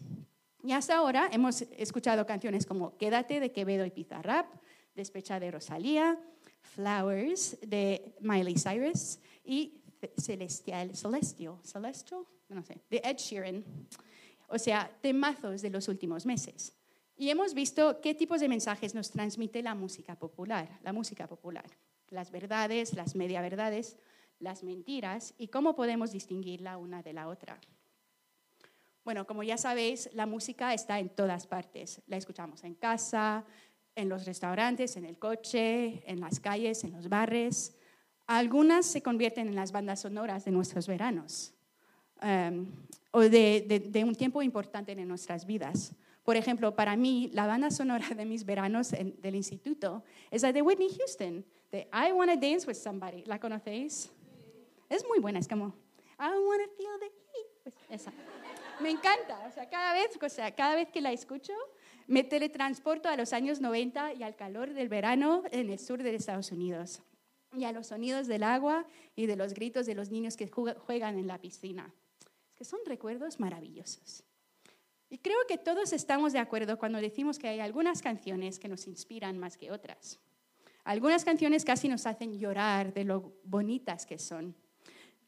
Y 0.64 0.72
hasta 0.72 0.96
ahora 0.96 1.30
hemos 1.32 1.62
escuchado 1.78 2.26
canciones 2.26 2.66
como 2.66 2.98
Quédate 2.98 3.40
de 3.40 3.52
Quevedo 3.52 3.86
y 3.86 3.92
Pizarrap, 3.92 4.48
Despecha 4.96 5.40
de 5.40 5.52
Rosalía, 5.52 6.20
Flowers 6.62 7.58
de 7.62 8.16
Miley 8.20 8.56
Cyrus 8.56 9.20
y 9.44 9.82
Celestial, 10.18 10.96
Celestial, 10.96 11.58
Celestial, 11.64 12.26
no 12.50 12.64
sé, 12.64 12.82
de 12.90 13.02
Ed 13.04 13.18
Sheeran. 13.18 13.64
O 14.48 14.58
sea, 14.58 14.92
temazos 15.02 15.62
de 15.62 15.70
los 15.70 15.88
últimos 15.88 16.26
meses. 16.26 16.74
Y 17.18 17.30
hemos 17.30 17.54
visto 17.54 18.02
qué 18.02 18.14
tipos 18.14 18.42
de 18.42 18.50
mensajes 18.50 18.94
nos 18.94 19.10
transmite 19.10 19.64
la 19.64 19.74
música 19.74 20.16
popular, 20.16 20.80
la 20.84 20.94
música 20.94 21.28
popular, 21.28 21.66
las 22.10 22.30
verdades, 22.30 22.94
las 22.94 23.16
media 23.16 23.42
verdades, 23.42 23.98
las 24.40 24.64
mentiras 24.64 25.34
y 25.38 25.48
cómo 25.48 25.76
podemos 25.76 26.12
distinguirla 26.12 26.78
una 26.78 27.02
de 27.02 27.14
la 27.14 27.28
otra. 27.28 27.60
Bueno, 29.06 29.26
como 29.26 29.44
ya 29.44 29.58
sabéis, 29.58 30.10
la 30.14 30.26
música 30.26 30.74
está 30.74 31.00
en 31.00 31.10
todas 31.10 31.48
partes. 31.48 32.02
La 32.08 32.18
escuchamos 32.18 32.64
en 32.64 32.74
casa, 32.74 33.46
en 33.96 34.10
los 34.10 34.26
restaurantes, 34.26 34.98
en 34.98 35.06
el 35.06 35.18
coche, 35.18 36.04
en 36.06 36.20
las 36.20 36.40
calles, 36.40 36.84
en 36.84 36.92
los 36.92 37.08
bares. 37.08 37.76
Algunas 38.28 38.86
se 38.86 39.02
convierten 39.02 39.48
en 39.48 39.56
las 39.56 39.72
bandas 39.72 40.02
sonoras 40.02 40.46
de 40.46 40.52
nuestros 40.52 40.88
veranos 40.88 41.54
em, 42.22 42.66
o 43.12 43.20
de, 43.20 44.04
un 44.04 44.16
tiempo 44.16 44.42
importante 44.42 44.94
en 44.94 45.08
nuestras 45.08 45.46
vidas. 45.46 45.94
Por 46.24 46.36
ejemplo, 46.36 46.76
para 46.76 46.96
mí, 46.96 47.30
la 47.34 47.46
banda 47.46 47.70
sonora 47.70 48.10
de 48.10 48.26
mis 48.26 48.46
veranos 48.46 48.92
del 48.92 49.36
instituto 49.36 50.04
es 50.32 50.42
la 50.42 50.52
de 50.52 50.64
Whitney 50.64 50.90
Houston, 50.98 51.46
de 51.72 51.88
I 51.94 52.12
Wanna 52.12 52.36
Dance 52.36 52.66
with 52.68 52.76
Somebody. 52.76 53.24
¿La 53.26 53.40
conocéis? 53.40 54.12
Es 54.90 55.06
muy 55.08 55.20
buena, 55.20 55.40
es 55.40 55.48
como, 55.48 55.68
I 56.20 56.24
wanna 56.24 56.68
feel 56.76 57.00
the 57.00 57.06
heat. 57.06 57.48
Pues 57.64 57.76
esa. 57.90 58.12
Me 58.80 58.90
encanta, 58.90 59.40
o 59.48 59.52
sea, 59.52 59.70
cada 59.70 59.94
vez, 59.94 60.18
o 60.22 60.30
sea, 60.30 60.54
cada 60.54 60.76
vez 60.76 60.90
que 60.90 61.00
la 61.00 61.12
escucho, 61.12 61.54
me 62.08 62.24
teletransporto 62.24 63.08
a 63.08 63.16
los 63.16 63.34
años 63.34 63.62
90 63.62 64.14
y 64.14 64.24
al 64.24 64.36
calor 64.36 64.74
del 64.74 64.90
verano 64.90 65.44
en 65.52 65.70
el 65.70 65.80
sur 65.80 66.02
de 66.02 66.14
Estados 66.14 66.52
Unidos. 66.52 67.02
Y 67.58 67.66
a 67.66 67.72
los 67.72 67.88
sonidos 67.88 68.28
del 68.28 68.44
agua 68.44 68.86
y 69.16 69.26
de 69.26 69.36
los 69.36 69.54
gritos 69.54 69.86
de 69.86 69.96
los 69.96 70.12
niños 70.12 70.36
que 70.38 70.48
juegan 70.48 71.18
en 71.18 71.28
la 71.28 71.40
piscina. 71.40 71.94
Es 72.48 72.56
que 72.56 72.66
son 72.66 72.80
recuerdos 72.86 73.40
maravillosos. 73.40 74.24
Y 75.10 75.20
creo 75.20 75.38
que 75.48 75.58
todos 75.58 75.94
estamos 75.94 76.34
de 76.34 76.40
acuerdo 76.40 76.78
cuando 76.78 77.00
decimos 77.00 77.40
que 77.40 77.48
hay 77.48 77.60
algunas 77.60 78.02
canciones 78.02 78.60
que 78.60 78.68
nos 78.68 78.88
inspiran 78.88 79.38
más 79.38 79.58
que 79.58 79.72
otras. 79.72 80.20
Algunas 80.84 81.24
canciones 81.24 81.66
casi 81.66 81.88
nos 81.88 82.06
hacen 82.06 82.38
llorar 82.38 82.94
de 82.94 83.06
lo 83.06 83.34
bonitas 83.44 84.06
que 84.06 84.18
son. 84.18 84.56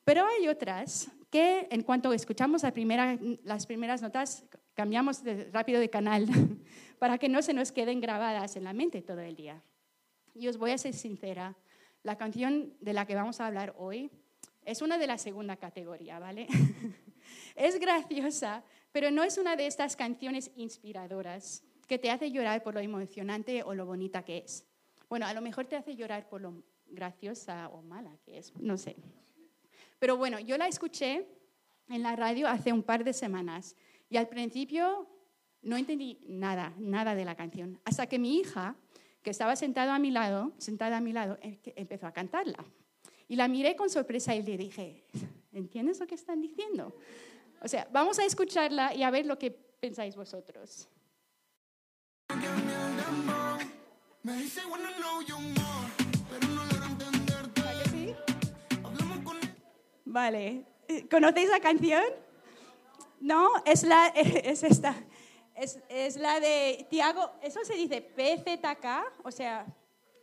Pero 0.03 0.25
hay 0.25 0.47
otras 0.47 1.09
que 1.29 1.67
en 1.71 1.83
cuanto 1.83 2.13
escuchamos 2.13 2.63
las 2.63 3.65
primeras 3.65 4.01
notas, 4.01 4.45
cambiamos 4.73 5.21
rápido 5.51 5.79
de 5.79 5.89
canal 5.89 6.27
para 6.99 7.17
que 7.17 7.27
no 7.27 7.41
se 7.41 7.53
nos 7.53 7.71
queden 7.71 7.99
grabadas 7.99 8.55
en 8.55 8.63
la 8.63 8.73
mente 8.73 9.01
todo 9.01 9.19
el 9.19 9.35
día. 9.35 9.61
Y 10.33 10.47
os 10.47 10.57
voy 10.57 10.71
a 10.71 10.77
ser 10.77 10.93
sincera, 10.93 11.57
la 12.07 12.17
canción 12.17 12.73
de 12.79 12.93
la 12.93 13.05
que 13.05 13.15
vamos 13.15 13.41
a 13.41 13.47
hablar 13.47 13.75
hoy 13.77 14.09
es 14.63 14.81
una 14.81 14.97
de 14.97 15.07
la 15.07 15.17
segunda 15.17 15.57
categoría, 15.57 16.19
¿vale? 16.19 16.47
es 17.55 17.77
graciosa, 17.81 18.63
pero 18.93 19.11
no 19.11 19.25
es 19.25 19.37
una 19.37 19.57
de 19.57 19.67
estas 19.67 19.97
canciones 19.97 20.49
inspiradoras 20.55 21.65
que 21.85 21.99
te 21.99 22.09
hace 22.09 22.31
llorar 22.31 22.63
por 22.63 22.73
lo 22.75 22.79
emocionante 22.79 23.61
o 23.61 23.73
lo 23.73 23.85
bonita 23.85 24.23
que 24.23 24.37
es. 24.37 24.65
Bueno, 25.09 25.25
a 25.25 25.33
lo 25.33 25.41
mejor 25.41 25.65
te 25.65 25.75
hace 25.75 25.97
llorar 25.97 26.29
por 26.29 26.39
lo 26.39 26.63
graciosa 26.85 27.67
o 27.73 27.81
mala 27.81 28.15
que 28.23 28.37
es, 28.37 28.55
no 28.55 28.77
sé. 28.77 28.95
Pero 29.99 30.15
bueno, 30.15 30.39
yo 30.39 30.57
la 30.57 30.69
escuché 30.69 31.27
en 31.89 32.03
la 32.03 32.15
radio 32.15 32.47
hace 32.47 32.71
un 32.71 32.83
par 32.83 33.03
de 33.03 33.11
semanas 33.11 33.75
y 34.09 34.15
al 34.15 34.29
principio 34.29 35.09
no 35.61 35.75
entendí 35.75 36.19
nada, 36.25 36.73
nada 36.77 37.15
de 37.15 37.25
la 37.25 37.35
canción, 37.35 37.81
hasta 37.83 38.07
que 38.07 38.17
mi 38.17 38.37
hija, 38.37 38.77
que 39.27 39.31
estaba 39.31 39.57
sentada 39.57 39.93
a 39.93 39.99
mi 39.99 40.09
lado, 40.09 40.53
sentada 40.57 40.95
a 40.95 41.01
mi 41.01 41.11
lado, 41.11 41.37
em, 41.41 41.57
empezó 41.75 42.07
a 42.07 42.13
cantarla. 42.13 42.63
Y 43.27 43.35
la 43.35 43.49
miré 43.49 43.75
con 43.75 43.89
sorpresa 43.89 44.33
y 44.33 44.41
le 44.41 44.55
dije, 44.55 45.03
¿entiendes 45.51 45.99
lo 45.99 46.07
que 46.07 46.15
están 46.15 46.39
diciendo? 46.39 46.95
O 47.61 47.67
sea, 47.67 47.89
vamos 47.91 48.19
a 48.19 48.23
escucharla 48.23 48.95
y 48.95 49.03
a 49.03 49.11
ver 49.11 49.25
lo 49.25 49.37
que 49.37 49.51
pensáis 49.51 50.15
vosotros. 50.15 50.87
Vale. 60.05 60.63
¿Conocéis 61.11 61.49
la 61.49 61.59
canción? 61.59 62.05
No, 63.19 63.49
es, 63.65 63.83
la, 63.83 64.07
es 64.15 64.63
esta. 64.63 64.95
Es, 65.57 65.79
es 65.89 66.17
la 66.17 66.39
de 66.39 66.85
Tiago, 66.89 67.31
eso 67.41 67.59
se 67.65 67.73
dice 67.73 68.01
PZK, 68.01 69.23
o 69.23 69.31
sea, 69.31 69.65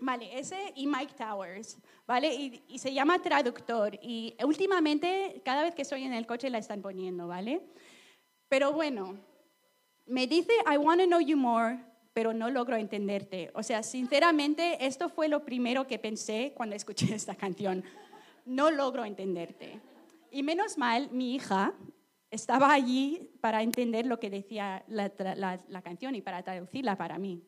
Vale, 0.01 0.39
ese 0.39 0.73
y 0.75 0.87
Mike 0.87 1.15
Towers, 1.17 1.79
¿vale? 2.07 2.35
Y, 2.35 2.63
y, 2.69 2.79
se 2.79 2.93
llama 2.93 3.23
traductor. 3.23 3.99
Y 4.03 4.37
últimamente, 4.45 5.41
cada 5.45 5.63
vez 5.63 5.75
que 5.75 5.81
estoy 5.81 6.03
en 6.03 6.13
el 6.13 6.27
coche 6.27 6.51
la 6.51 6.59
están 6.59 6.83
poniendo, 6.83 7.27
¿vale? 7.27 7.63
Pero 8.49 8.73
bueno, 8.73 9.17
me 10.05 10.27
dice, 10.27 10.53
I 10.71 10.77
want 10.77 11.01
to 11.01 11.07
know 11.07 11.21
you 11.21 11.37
more, 11.37 11.79
pero 12.13 12.35
no 12.35 12.51
logro 12.51 12.77
entenderte. 12.77 13.51
O 13.55 13.63
sea, 13.63 13.83
sinceramente, 13.83 14.85
esto 14.85 15.09
fue 15.09 15.29
lo 15.29 15.45
primero 15.45 15.87
que 15.87 15.99
pensé 15.99 16.53
cuando 16.55 16.77
escuché 16.77 17.07
esta 17.15 17.35
canción. 17.35 17.83
No 18.45 18.71
logro 18.71 19.05
entenderte. 19.05 19.81
Y 20.31 20.43
menos 20.43 20.77
mal, 20.77 21.11
mi 21.13 21.35
hija 21.35 21.73
estaba 22.35 22.73
allí 22.73 23.31
para 23.41 23.63
entender 23.63 24.07
lo 24.07 24.19
que 24.19 24.31
decía 24.31 24.85
la, 24.89 25.83
canción 25.83 26.15
y 26.15 26.21
para 26.21 26.43
traducirla 26.43 26.97
para 26.97 27.19
mí. 27.19 27.43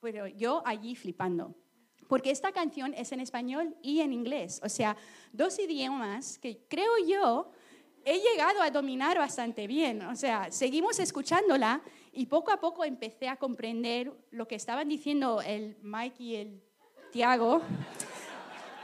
Pero 0.00 0.26
yo 0.26 0.62
allí 0.64 0.96
flipando 0.96 1.54
porque 2.08 2.30
esta 2.30 2.52
canción 2.52 2.94
es 2.94 3.10
en 3.10 3.18
español 3.18 3.76
y 3.82 4.00
en 4.00 4.12
inglés, 4.12 4.60
o 4.62 4.68
sea, 4.68 4.96
dos 5.32 5.58
idiomas 5.58 6.38
que 6.38 6.64
creo 6.68 6.92
yo 7.04 7.50
he 8.04 8.20
llegado 8.20 8.62
a 8.62 8.70
dominar 8.70 9.18
bastante 9.18 9.66
bien. 9.66 10.02
O 10.02 10.14
sea, 10.14 10.52
seguimos 10.52 11.00
escuchándola 11.00 11.82
y 12.12 12.26
poco 12.26 12.52
a 12.52 12.60
poco 12.60 12.84
empecé 12.84 13.28
a 13.28 13.36
comprender 13.36 14.12
lo 14.30 14.46
que 14.46 14.54
estaban 14.54 14.88
diciendo 14.88 15.42
el 15.42 15.76
Mike 15.82 16.22
y 16.22 16.36
el 16.36 16.62
Tiago. 17.10 17.62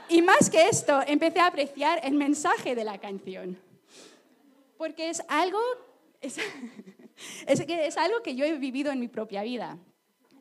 Y 0.09 0.21
más 0.23 0.51
que 0.51 0.69
esto, 0.69 1.01
empecé 1.07 1.39
a 1.39 1.47
apreciar 1.47 2.01
el 2.03 2.15
mensaje 2.15 2.75
de 2.75 2.85
la 2.85 2.99
canción. 2.99 3.57
Porque 4.83 5.11
es 5.11 5.23
algo, 5.29 5.61
es, 6.21 7.97
algo 7.97 8.21
que 8.21 8.35
yo 8.35 8.45
he 8.45 8.59
vivido 8.59 8.91
en 8.91 8.99
mi 8.99 9.07
propia 9.07 9.45
vida. 9.45 9.79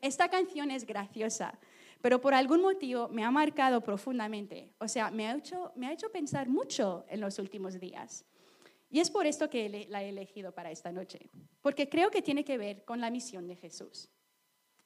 Esta 0.02 0.30
canción 0.30 0.72
es 0.72 0.88
graciosa, 0.88 1.60
pero 2.02 2.20
por 2.22 2.34
algún 2.34 2.64
motivo 2.64 3.08
me 3.10 3.24
ha 3.24 3.30
marcado 3.30 3.82
profundamente. 3.82 4.74
O 4.80 4.88
sea, 4.88 5.12
me 5.12 5.28
ha 5.28 5.36
hecho, 5.36 5.72
me 5.76 5.86
ha 5.86 5.94
hecho 5.94 6.12
pensar 6.12 6.50
mucho 6.50 7.06
en 7.08 7.22
los 7.22 7.38
últimos 7.38 7.80
días. 7.80 8.26
Y 8.90 9.00
es 9.00 9.12
por 9.12 9.28
esto 9.28 9.48
que 9.48 9.86
la 9.88 10.02
he 10.02 10.10
elegido 10.10 10.52
para 10.56 10.72
esta 10.72 10.92
noche, 10.92 11.30
porque 11.62 11.88
creo 11.88 12.10
que 12.10 12.24
tiene 12.24 12.44
que 12.44 12.58
ver 12.58 12.84
con 12.84 13.00
la 13.00 13.12
misión 13.12 13.48
de 13.48 13.58
Jesús. 13.58 14.10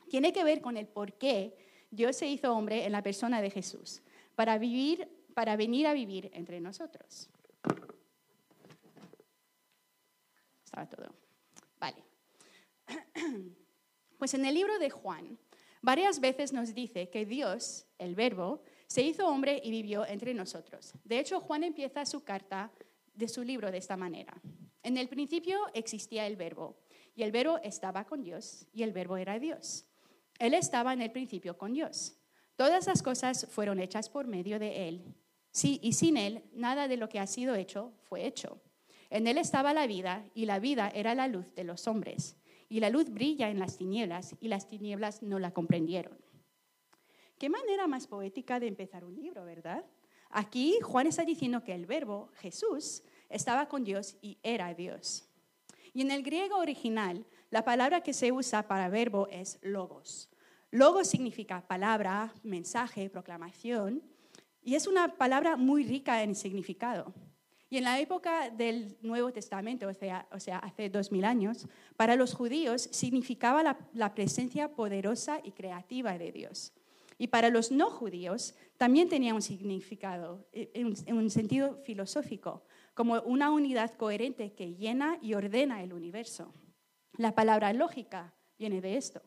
Tiene 0.10 0.34
que 0.34 0.44
ver 0.44 0.60
con 0.60 0.76
el 0.76 0.86
por 0.86 1.14
qué 1.14 1.56
Dios 1.92 2.18
se 2.18 2.28
hizo 2.28 2.54
hombre 2.54 2.84
en 2.84 2.92
la 2.92 3.02
persona 3.02 3.42
de 3.42 3.52
Jesús, 3.52 4.02
para 4.36 4.58
vivir, 4.58 5.08
para 5.34 5.56
venir 5.56 5.88
a 5.88 5.94
vivir 5.94 6.30
entre 6.34 6.60
nosotros. 6.60 7.30
Estaba 10.66 10.90
todo. 10.90 11.16
Vale. 11.80 12.04
Pues 14.18 14.34
en 14.34 14.46
el 14.46 14.56
libro 14.56 14.80
de 14.80 14.90
Juan, 14.90 15.38
varias 15.82 16.22
veces 16.22 16.54
nos 16.54 16.74
dice 16.74 17.10
que 17.10 17.26
Dios, 17.26 17.86
el 17.98 18.16
Verbo, 18.16 18.64
se 18.88 19.02
hizo 19.02 19.28
hombre 19.28 19.62
y 19.62 19.72
vivió 19.72 20.06
entre 20.06 20.34
nosotros. 20.34 20.94
De 21.04 21.20
hecho, 21.20 21.42
Juan 21.42 21.66
empieza 21.66 22.06
su 22.06 22.24
carta 22.24 22.72
de 23.14 23.28
su 23.28 23.44
libro 23.44 23.72
de 23.72 23.78
esta 23.78 23.98
manera. 23.98 24.34
En 24.84 24.98
el 24.98 25.10
principio 25.10 25.60
existía 25.74 26.28
el 26.28 26.36
verbo, 26.36 26.78
y 27.16 27.24
el 27.24 27.32
verbo 27.32 27.60
estaba 27.64 28.06
con 28.06 28.24
Dios, 28.24 28.68
y 28.72 28.84
el 28.84 28.94
verbo 28.94 29.18
era 29.18 29.40
Dios. 29.40 29.86
Él 30.40 30.54
estaba 30.54 30.94
en 30.94 31.02
el 31.02 31.12
principio 31.12 31.58
con 31.58 31.74
Dios. 31.74 32.18
Todas 32.56 32.88
las 32.88 33.02
cosas 33.02 33.48
fueron 33.50 33.80
hechas 33.80 34.10
por 34.10 34.28
medio 34.28 34.60
de 34.60 34.88
Él. 34.88 35.04
Sí, 35.52 35.80
y 35.82 35.94
sin 35.94 36.18
Él, 36.18 36.44
nada 36.54 36.88
de 36.88 36.98
lo 36.98 37.10
que 37.10 37.20
ha 37.20 37.28
sido 37.28 37.56
hecho 37.56 37.94
fue 38.04 38.26
hecho. 38.26 38.62
En 39.16 39.28
Él 39.28 39.38
estaba 39.38 39.74
la 39.74 39.88
vida, 39.88 40.26
y 40.34 40.46
la 40.46 40.60
vida 40.60 40.92
era 40.94 41.16
la 41.16 41.30
luz 41.30 41.56
de 41.56 41.64
los 41.64 41.88
hombres. 41.88 42.36
Y 42.68 42.82
la 42.82 42.90
luz 42.90 43.10
brilla 43.10 43.50
en 43.50 43.60
las 43.60 43.78
tinieblas, 43.78 44.36
y 44.42 44.50
las 44.50 44.68
tinieblas 44.68 45.24
no 45.24 45.40
la 45.40 45.52
comprendieron. 45.52 46.18
Qué 47.38 47.48
manera 47.48 47.88
más 47.88 48.08
poética 48.08 48.60
de 48.60 48.68
empezar 48.68 49.06
un 49.06 49.16
libro, 49.16 49.46
¿verdad? 49.46 49.86
Aquí 50.32 50.78
Juan 50.82 51.08
está 51.08 51.24
diciendo 51.24 51.64
que 51.64 51.74
el 51.74 51.86
verbo, 51.86 52.28
Jesús, 52.34 53.04
estaba 53.30 53.70
con 53.70 53.86
Dios 53.86 54.18
y 54.22 54.38
era 54.44 54.74
Dios. 54.74 55.30
Y 55.94 56.02
en 56.02 56.12
el 56.12 56.22
griego 56.22 56.58
original, 56.58 57.26
la 57.52 57.64
palabra 57.64 58.02
que 58.02 58.12
se 58.12 58.34
usa 58.34 58.68
para 58.68 58.90
verbo 58.90 59.30
es 59.30 59.60
logos. 59.62 60.30
Logos 60.72 61.08
significa 61.08 61.66
palabra, 61.66 62.34
mensaje, 62.44 63.10
proclamación, 63.10 64.04
y 64.62 64.76
es 64.76 64.88
una 64.88 65.16
palabra 65.16 65.56
muy 65.56 65.86
rica 65.86 66.22
en 66.22 66.36
significado. 66.36 67.14
Y 67.70 67.78
en 67.78 67.84
la 67.84 68.00
época 68.00 68.50
del 68.50 68.98
Nuevo 69.02 69.32
Testamento, 69.32 69.88
o 69.88 70.40
sea, 70.40 70.60
hace 70.60 70.90
dos 70.90 71.12
mil 71.12 71.26
años, 71.26 71.68
para 71.98 72.16
los 72.16 72.34
judíos 72.34 72.90
significaba 72.92 73.64
la, 73.64 73.78
la 73.94 74.14
presencia 74.14 74.76
poderosa 74.76 75.40
y 75.44 75.52
creativa 75.52 76.18
de 76.18 76.32
Dios. 76.32 76.74
Y 77.18 77.28
para 77.28 77.50
los 77.50 77.72
no 77.72 77.90
judíos 77.90 78.56
también 78.78 79.10
tenía 79.10 79.34
un 79.34 79.42
significado, 79.42 80.46
eh, 80.52 80.70
en 80.74 81.18
un 81.18 81.30
sentido 81.30 81.78
filosófico, 81.84 82.64
como 82.94 83.22
una 83.22 83.52
unidad 83.52 83.94
coherente 83.96 84.54
que 84.54 84.76
llena 84.76 85.18
y 85.22 85.34
ordena 85.34 85.82
el 85.82 85.94
universo. 85.94 86.54
La 87.18 87.34
palabra 87.34 87.74
lógica 87.74 88.34
viene 88.58 88.82
de 88.82 88.98
esto. 88.98 89.22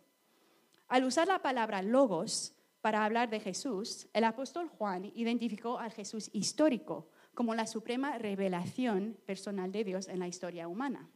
Al 0.88 1.04
usar 1.04 1.28
la 1.28 1.42
palabra 1.42 1.82
logos 1.82 2.54
para 2.80 3.04
hablar 3.04 3.30
de 3.30 3.40
Jesús, 3.40 4.08
el 4.12 4.24
apóstol 4.24 4.68
Juan 4.68 5.10
identificó 5.14 5.78
al 5.78 5.92
Jesús 5.92 6.30
histórico 6.32 7.10
como 7.38 7.54
la 7.54 7.68
suprema 7.68 8.18
revelación 8.18 9.16
personal 9.24 9.70
de 9.70 9.84
Dios 9.84 10.08
en 10.08 10.18
la 10.18 10.26
historia 10.26 10.66
humana. 10.66 11.08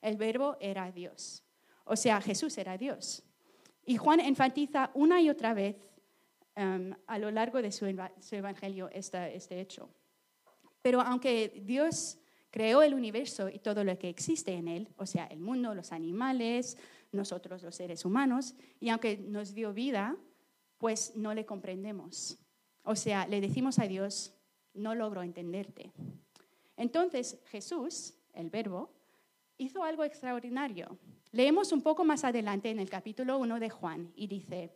El 0.00 0.16
verbo 0.16 0.56
era 0.60 0.92
Dios, 0.92 1.42
o 1.84 1.96
sea, 1.96 2.20
Jesús 2.20 2.56
era 2.58 2.78
Dios. 2.78 3.24
Y 3.84 3.96
Juan 3.96 4.20
enfatiza 4.20 4.92
una 4.94 5.20
y 5.20 5.28
otra 5.28 5.54
vez 5.54 5.74
Em, 6.60 6.92
a 7.06 7.20
lo 7.20 7.30
largo 7.30 7.62
de 7.62 7.70
su, 7.70 7.86
evangelio 7.86 8.88
este 8.92 9.60
hecho. 9.60 9.88
Pero 10.82 11.00
aunque 11.00 11.62
Dios 11.64 12.18
creó 12.50 12.82
el 12.82 12.94
universo 12.94 13.48
y 13.48 13.60
todo 13.60 13.84
lo 13.84 13.96
que 13.96 14.08
existe 14.08 14.54
en 14.54 14.66
él, 14.66 14.88
o 14.96 15.06
sea, 15.06 15.26
el 15.26 15.38
mundo, 15.38 15.72
los 15.72 15.92
animales, 15.92 16.76
nosotros 17.12 17.62
los 17.62 17.76
seres 17.76 18.04
humanos, 18.04 18.56
y 18.80 18.88
aunque 18.88 19.18
nos 19.18 19.54
dio 19.54 19.72
vida, 19.72 20.16
pues 20.78 21.12
no 21.14 21.32
le 21.32 21.46
comprendemos. 21.46 22.36
O 22.82 22.96
sea, 22.96 23.28
le 23.28 23.40
decimos 23.40 23.78
a 23.78 23.86
Dios, 23.86 24.34
no 24.74 24.94
logro 24.94 25.22
entenderte. 25.22 25.92
Entonces 26.76 27.38
Jesús, 27.46 28.14
el 28.34 28.50
verbo, 28.50 28.90
hizo 29.58 29.82
algo 29.82 30.04
extraordinario. 30.04 30.98
Leemos 31.32 31.72
un 31.72 31.82
poco 31.82 32.04
más 32.04 32.24
adelante 32.24 32.70
en 32.70 32.78
el 32.78 32.88
capítulo 32.88 33.38
1 33.38 33.60
de 33.60 33.70
Juan 33.70 34.12
y 34.14 34.26
dice, 34.28 34.72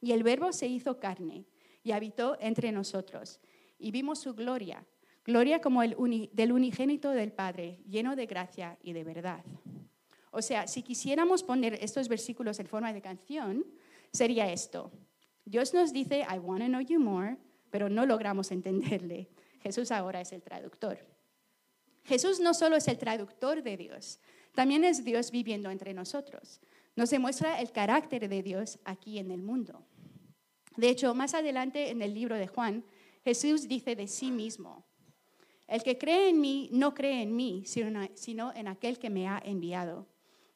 y 0.00 0.12
el 0.12 0.22
verbo 0.22 0.52
se 0.52 0.66
hizo 0.66 1.00
carne 1.00 1.44
y 1.82 1.92
habitó 1.92 2.36
entre 2.40 2.70
nosotros. 2.70 3.40
Y 3.78 3.90
vimos 3.90 4.20
su 4.20 4.34
gloria, 4.34 4.84
gloria 5.24 5.60
como 5.60 5.82
el 5.82 5.96
del 6.32 6.52
unigénito 6.52 7.10
del 7.10 7.32
Padre, 7.32 7.80
lleno 7.88 8.14
de 8.14 8.26
gracia 8.26 8.78
y 8.82 8.92
de 8.92 9.04
verdad. 9.04 9.44
O 10.30 10.42
sea, 10.42 10.66
si 10.66 10.82
quisiéramos 10.82 11.42
poner 11.42 11.74
estos 11.80 12.08
versículos 12.08 12.60
en 12.60 12.66
forma 12.66 12.92
de 12.92 13.00
canción, 13.00 13.64
sería 14.12 14.52
esto. 14.52 14.92
Dios 15.44 15.72
nos 15.72 15.92
dice, 15.92 16.26
I 16.30 16.38
want 16.38 16.62
to 16.62 16.68
know 16.68 16.80
you 16.80 17.00
more, 17.00 17.38
pero 17.70 17.88
no 17.88 18.06
logramos 18.06 18.50
entenderle. 18.50 19.28
Jesús 19.60 19.90
ahora 19.90 20.20
es 20.20 20.32
el 20.32 20.42
traductor. 20.42 20.98
Jesús 22.04 22.40
no 22.40 22.54
solo 22.54 22.76
es 22.76 22.88
el 22.88 22.98
traductor 22.98 23.62
de 23.62 23.76
Dios, 23.76 24.18
también 24.54 24.84
es 24.84 25.04
Dios 25.04 25.30
viviendo 25.30 25.70
entre 25.70 25.92
nosotros 25.94 26.60
nos 26.98 27.10
demuestra 27.10 27.60
el 27.60 27.70
carácter 27.70 28.28
de 28.28 28.42
Dios 28.42 28.80
aquí 28.84 29.20
en 29.20 29.30
el 29.30 29.40
mundo. 29.40 29.86
De 30.76 30.88
hecho, 30.88 31.14
más 31.14 31.32
adelante 31.32 31.90
en 31.90 32.02
el 32.02 32.12
libro 32.12 32.34
de 32.34 32.48
Juan, 32.48 32.84
Jesús 33.22 33.68
dice 33.68 33.94
de 33.94 34.08
sí 34.08 34.32
mismo, 34.32 34.84
el 35.68 35.84
que 35.84 35.96
cree 35.96 36.30
en 36.30 36.40
mí 36.40 36.68
no 36.72 36.94
cree 36.94 37.22
en 37.22 37.36
mí, 37.36 37.62
sino 37.66 38.52
en 38.52 38.66
aquel 38.66 38.98
que 38.98 39.10
me 39.10 39.28
ha 39.28 39.40
enviado. 39.44 40.08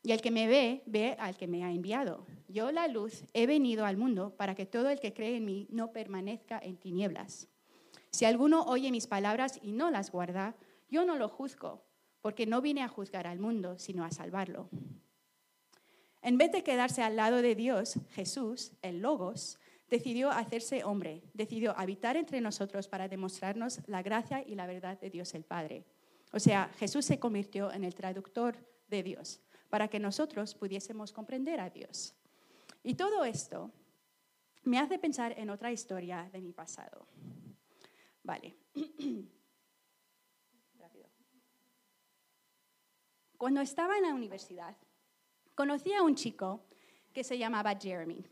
Y 0.03 0.11
el 0.11 0.21
que 0.21 0.33
me 0.33 0.49
ve, 0.49 0.83
ve 0.87 1.17
al 1.19 1.37
que 1.37 1.47
me 1.47 1.65
ha 1.65 1.71
enviado. 1.71 2.27
Yo, 2.49 2.73
la 2.73 2.89
luz, 2.89 3.25
he 3.35 3.47
venido 3.47 3.87
al 3.87 3.97
mundo 3.97 4.35
para 4.37 4.55
que 4.55 4.67
todo 4.67 4.91
el 4.91 4.99
que 4.99 5.15
cree 5.15 5.37
en 5.37 5.45
mí 5.45 5.69
no 5.71 5.93
permanezca 5.93 6.59
en 6.59 6.77
tinieblas. 6.77 7.49
Si 8.11 8.25
alguno 8.25 8.65
oye 8.65 8.91
mis 8.91 9.07
palabras 9.07 9.61
y 9.63 9.73
no 9.73 9.91
las 9.91 10.11
guarda, 10.11 10.57
yo 10.91 11.05
no 11.05 11.17
lo 11.17 11.29
juzgo, 11.29 11.85
porque 12.21 12.47
no 12.47 12.61
vine 12.61 12.83
a 12.83 12.89
juzgar 12.89 13.27
al 13.29 13.39
mundo, 13.39 13.79
sino 13.79 14.05
a 14.05 14.11
salvarlo. 14.11 14.69
En 16.21 16.37
vez 16.37 16.51
de 16.53 16.65
quedarse 16.65 17.03
al 17.03 17.17
lado 17.17 17.41
de 17.41 17.55
Dios, 17.55 17.95
Jesús, 18.11 18.73
el 18.83 19.01
Logos, 19.01 19.59
decidió 19.89 20.31
hacerse 20.31 20.85
hombre, 20.85 21.23
decidió 21.33 21.79
habitar 21.79 22.17
entre 22.17 22.41
nosotros 22.41 22.89
para 22.89 23.09
demostrarnos 23.09 23.81
la 23.87 24.03
gracia 24.03 24.43
y 24.47 24.57
la 24.57 24.67
verdad 24.67 24.99
de 24.99 25.11
Dios 25.11 25.35
el 25.35 25.45
Padre. 25.45 25.85
O 26.33 26.41
sea, 26.41 26.71
Jesús 26.79 27.05
se 27.05 27.19
convirtió 27.19 27.73
en 27.73 27.85
el 27.85 27.95
traductor 27.95 28.57
de 28.89 29.03
Dios 29.03 29.41
para 29.73 29.89
que 29.89 29.99
nosotros 29.99 30.55
pudiésemos 30.55 31.15
comprender 31.15 31.59
a 31.59 31.71
Dios. 31.71 32.15
Y 32.83 32.93
todo 32.93 33.25
esto 33.25 33.71
me 34.65 34.79
hace 34.79 34.99
pensar 34.99 35.33
en 35.39 35.49
otra 35.49 35.73
historia 35.73 36.29
de 36.31 36.43
mi 36.43 36.53
pasado. 36.53 37.07
Vale. 38.23 38.55
Cuando 43.39 43.63
estaba 43.63 43.97
en 43.97 44.03
la 44.03 44.15
universidad, 44.15 44.77
conocí 45.55 45.95
a 45.95 46.03
un 46.03 46.17
chico 46.17 46.67
que 47.15 47.25
se 47.25 47.39
llamaba 47.39 47.75
Jeremy. 47.75 48.23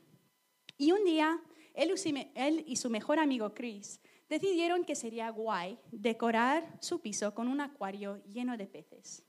Y 0.77 0.93
un 0.93 1.05
día 1.05 1.41
él 1.73 2.65
y 2.67 2.77
su 2.77 2.91
mejor 2.91 3.19
amigo 3.19 3.55
Chris 3.55 3.99
decidieron 4.29 4.85
que 4.85 4.95
sería 4.95 5.31
guay 5.31 5.79
decorar 5.91 6.77
su 6.83 7.01
piso 7.01 7.35
con 7.35 7.49
un 7.49 7.63
acuario 7.63 8.23
lleno 8.27 8.59
de 8.59 8.67
peces. 8.67 9.25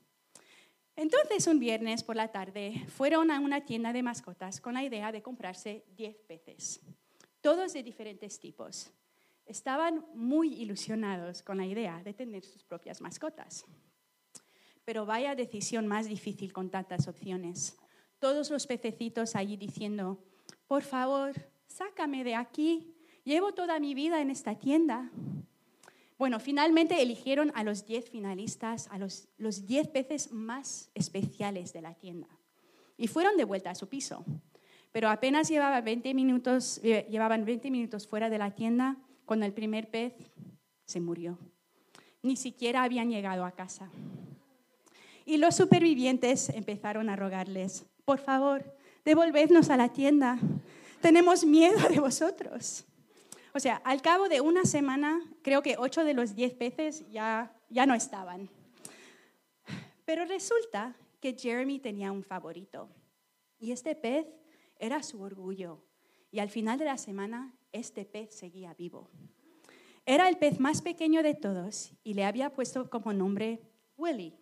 Entonces, 0.94 1.46
un 1.46 1.58
viernes 1.58 2.02
por 2.04 2.16
la 2.16 2.28
tarde, 2.28 2.84
fueron 2.88 3.30
a 3.30 3.40
una 3.40 3.64
tienda 3.64 3.92
de 3.92 4.02
mascotas 4.02 4.60
con 4.60 4.74
la 4.74 4.84
idea 4.84 5.10
de 5.10 5.22
comprarse 5.22 5.84
10 5.96 6.16
peces, 6.28 6.80
todos 7.40 7.72
de 7.72 7.82
diferentes 7.82 8.38
tipos. 8.38 8.92
Estaban 9.46 10.04
muy 10.14 10.52
ilusionados 10.54 11.42
con 11.42 11.56
la 11.56 11.66
idea 11.66 12.02
de 12.04 12.12
tener 12.12 12.44
sus 12.44 12.62
propias 12.62 13.00
mascotas. 13.00 13.64
Pero 14.84 15.06
vaya 15.06 15.34
decisión 15.34 15.86
más 15.86 16.08
difícil 16.08 16.52
con 16.52 16.70
tantas 16.70 17.08
opciones. 17.08 17.76
Todos 18.18 18.50
los 18.50 18.66
pececitos 18.66 19.34
allí 19.34 19.56
diciendo, 19.56 20.22
por 20.66 20.82
favor, 20.82 21.32
sácame 21.66 22.22
de 22.22 22.34
aquí, 22.34 22.94
llevo 23.24 23.52
toda 23.52 23.80
mi 23.80 23.94
vida 23.94 24.20
en 24.20 24.30
esta 24.30 24.58
tienda. 24.58 25.10
Bueno, 26.22 26.38
finalmente 26.38 27.02
eligieron 27.02 27.50
a 27.56 27.64
los 27.64 27.84
10 27.84 28.08
finalistas, 28.08 28.86
a 28.92 28.98
los, 28.98 29.26
10 29.66 29.88
peces 29.88 30.30
más 30.30 30.88
especiales 30.94 31.72
de 31.72 31.82
la 31.82 31.94
tienda. 31.94 32.28
Y 32.96 33.08
fueron 33.08 33.36
de 33.36 33.42
vuelta 33.42 33.70
a 33.70 33.74
su 33.74 33.88
piso. 33.88 34.24
Pero 34.92 35.10
apenas 35.10 35.48
llevaba 35.48 35.80
20 35.80 36.14
minutos, 36.14 36.78
eh, 36.84 37.08
llevaban 37.10 37.44
20 37.44 37.72
minutos 37.72 38.06
fuera 38.06 38.30
de 38.30 38.38
la 38.38 38.52
tienda 38.52 38.98
cuando 39.24 39.46
el 39.46 39.52
primer 39.52 39.90
pez 39.90 40.12
se 40.84 41.00
murió. 41.00 41.40
Ni 42.22 42.36
siquiera 42.36 42.84
habían 42.84 43.10
llegado 43.10 43.44
a 43.44 43.50
casa. 43.50 43.90
Y 45.24 45.38
los 45.38 45.56
supervivientes 45.56 46.50
empezaron 46.50 47.08
a 47.10 47.16
rogarles, 47.16 47.84
por 48.04 48.20
favor, 48.20 48.76
devolvednos 49.04 49.70
a 49.70 49.76
la 49.76 49.88
tienda. 49.88 50.38
Tenemos 51.00 51.44
miedo 51.44 51.80
de 51.88 51.98
vosotros. 51.98 52.86
O 53.54 53.60
sea, 53.60 53.76
al 53.84 54.00
cabo 54.00 54.28
de 54.28 54.40
una 54.40 54.64
semana, 54.64 55.20
creo 55.42 55.62
que 55.62 55.76
ocho 55.78 56.04
de 56.04 56.14
los 56.14 56.34
diez 56.34 56.54
peces 56.54 57.04
ya, 57.10 57.54
ya 57.68 57.84
no 57.84 57.94
estaban. 57.94 58.48
Pero 60.04 60.24
resulta 60.24 60.96
que 61.20 61.36
Jeremy 61.38 61.78
tenía 61.78 62.12
un 62.12 62.24
favorito. 62.24 62.88
Y 63.58 63.72
este 63.72 63.94
pez 63.94 64.26
era 64.78 65.02
su 65.02 65.20
orgullo. 65.20 65.84
Y 66.30 66.38
al 66.38 66.48
final 66.48 66.78
de 66.78 66.86
la 66.86 66.96
semana, 66.96 67.54
este 67.72 68.04
pez 68.04 68.34
seguía 68.34 68.74
vivo. 68.74 69.10
Era 70.04 70.28
el 70.28 70.38
pez 70.38 70.58
más 70.58 70.82
pequeño 70.82 71.22
de 71.22 71.34
todos 71.34 71.92
y 72.02 72.14
le 72.14 72.24
había 72.24 72.52
puesto 72.52 72.90
como 72.90 73.12
nombre 73.12 73.60
Willy. 73.96 74.34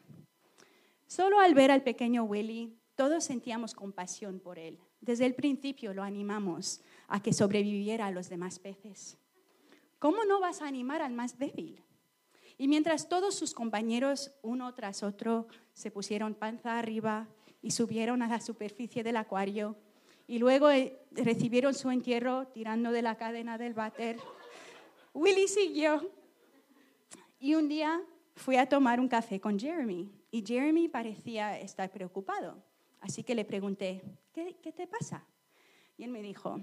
Solo 1.06 1.40
al 1.40 1.54
ver 1.54 1.70
al 1.70 1.82
pequeño 1.82 2.24
Willy, 2.24 2.78
todos 2.94 3.24
sentíamos 3.24 3.74
compasión 3.74 4.40
por 4.40 4.58
él. 4.58 4.78
Desde 5.00 5.26
el 5.26 5.34
principio 5.34 5.92
lo 5.92 6.02
animamos 6.02 6.80
a 7.10 7.20
que 7.20 7.32
sobreviviera 7.32 8.06
a 8.06 8.10
los 8.10 8.30
demás 8.30 8.58
peces. 8.58 9.18
¿Cómo 9.98 10.24
no 10.24 10.40
vas 10.40 10.62
a 10.62 10.66
animar 10.66 11.02
al 11.02 11.12
más 11.12 11.38
débil? 11.38 11.82
Y 12.56 12.68
mientras 12.68 13.08
todos 13.08 13.34
sus 13.34 13.52
compañeros, 13.52 14.32
uno 14.42 14.72
tras 14.74 15.02
otro, 15.02 15.46
se 15.74 15.90
pusieron 15.90 16.34
panza 16.34 16.78
arriba 16.78 17.28
y 17.60 17.72
subieron 17.72 18.22
a 18.22 18.28
la 18.28 18.40
superficie 18.40 19.02
del 19.02 19.16
acuario 19.16 19.76
y 20.26 20.38
luego 20.38 20.70
eh, 20.70 20.98
recibieron 21.10 21.74
su 21.74 21.90
entierro 21.90 22.46
tirando 22.46 22.92
de 22.92 23.02
la 23.02 23.16
cadena 23.16 23.58
del 23.58 23.74
váter, 23.74 24.16
Willy 25.12 25.48
siguió. 25.48 26.08
Y 27.40 27.56
un 27.56 27.68
día 27.68 28.00
fui 28.36 28.54
a 28.56 28.68
tomar 28.68 29.00
un 29.00 29.08
café 29.08 29.40
con 29.40 29.58
Jeremy 29.58 30.08
y 30.30 30.46
Jeremy 30.46 30.88
parecía 30.88 31.58
estar 31.58 31.90
preocupado. 31.90 32.62
Así 33.00 33.24
que 33.24 33.34
le 33.34 33.44
pregunté, 33.44 34.02
¿qué, 34.32 34.56
qué 34.62 34.70
te 34.70 34.86
pasa? 34.86 35.26
Y 35.96 36.04
él 36.04 36.10
me 36.10 36.22
dijo, 36.22 36.60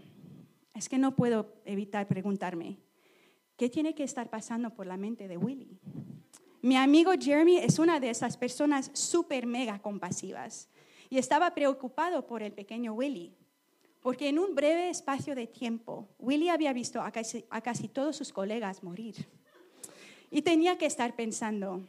es 0.77 0.89
que 0.89 0.97
no 0.97 1.15
puedo 1.15 1.53
evitar 1.65 2.07
preguntarme, 2.07 2.77
¿qué 3.57 3.67
tiene 3.67 3.95
que 3.95 4.03
estar 4.03 4.29
pasando 4.29 4.69
por 4.69 4.85
la 4.85 4.95
mente 4.95 5.27
de 5.27 5.37
Willy? 5.37 5.79
Mi 6.61 6.75
amigo 6.75 7.11
Jeremy 7.19 7.57
es 7.57 7.79
una 7.79 7.99
de 7.99 8.11
esas 8.11 8.37
personas 8.37 8.91
súper 8.93 9.47
mega 9.47 9.79
compasivas 9.79 10.69
y 11.09 11.17
estaba 11.17 11.55
preocupado 11.55 12.27
por 12.27 12.43
el 12.43 12.51
pequeño 12.51 12.93
Willy, 12.93 13.33
porque 14.01 14.29
en 14.29 14.37
un 14.37 14.53
breve 14.53 14.89
espacio 14.89 15.33
de 15.33 15.47
tiempo 15.47 16.07
Willy 16.19 16.49
había 16.49 16.73
visto 16.73 17.01
a 17.01 17.11
casi, 17.11 17.45
a 17.49 17.61
casi 17.61 17.87
todos 17.87 18.15
sus 18.15 18.31
colegas 18.31 18.83
morir. 18.83 19.15
Y 20.29 20.41
tenía 20.41 20.77
que 20.77 20.85
estar 20.85 21.15
pensando, 21.15 21.81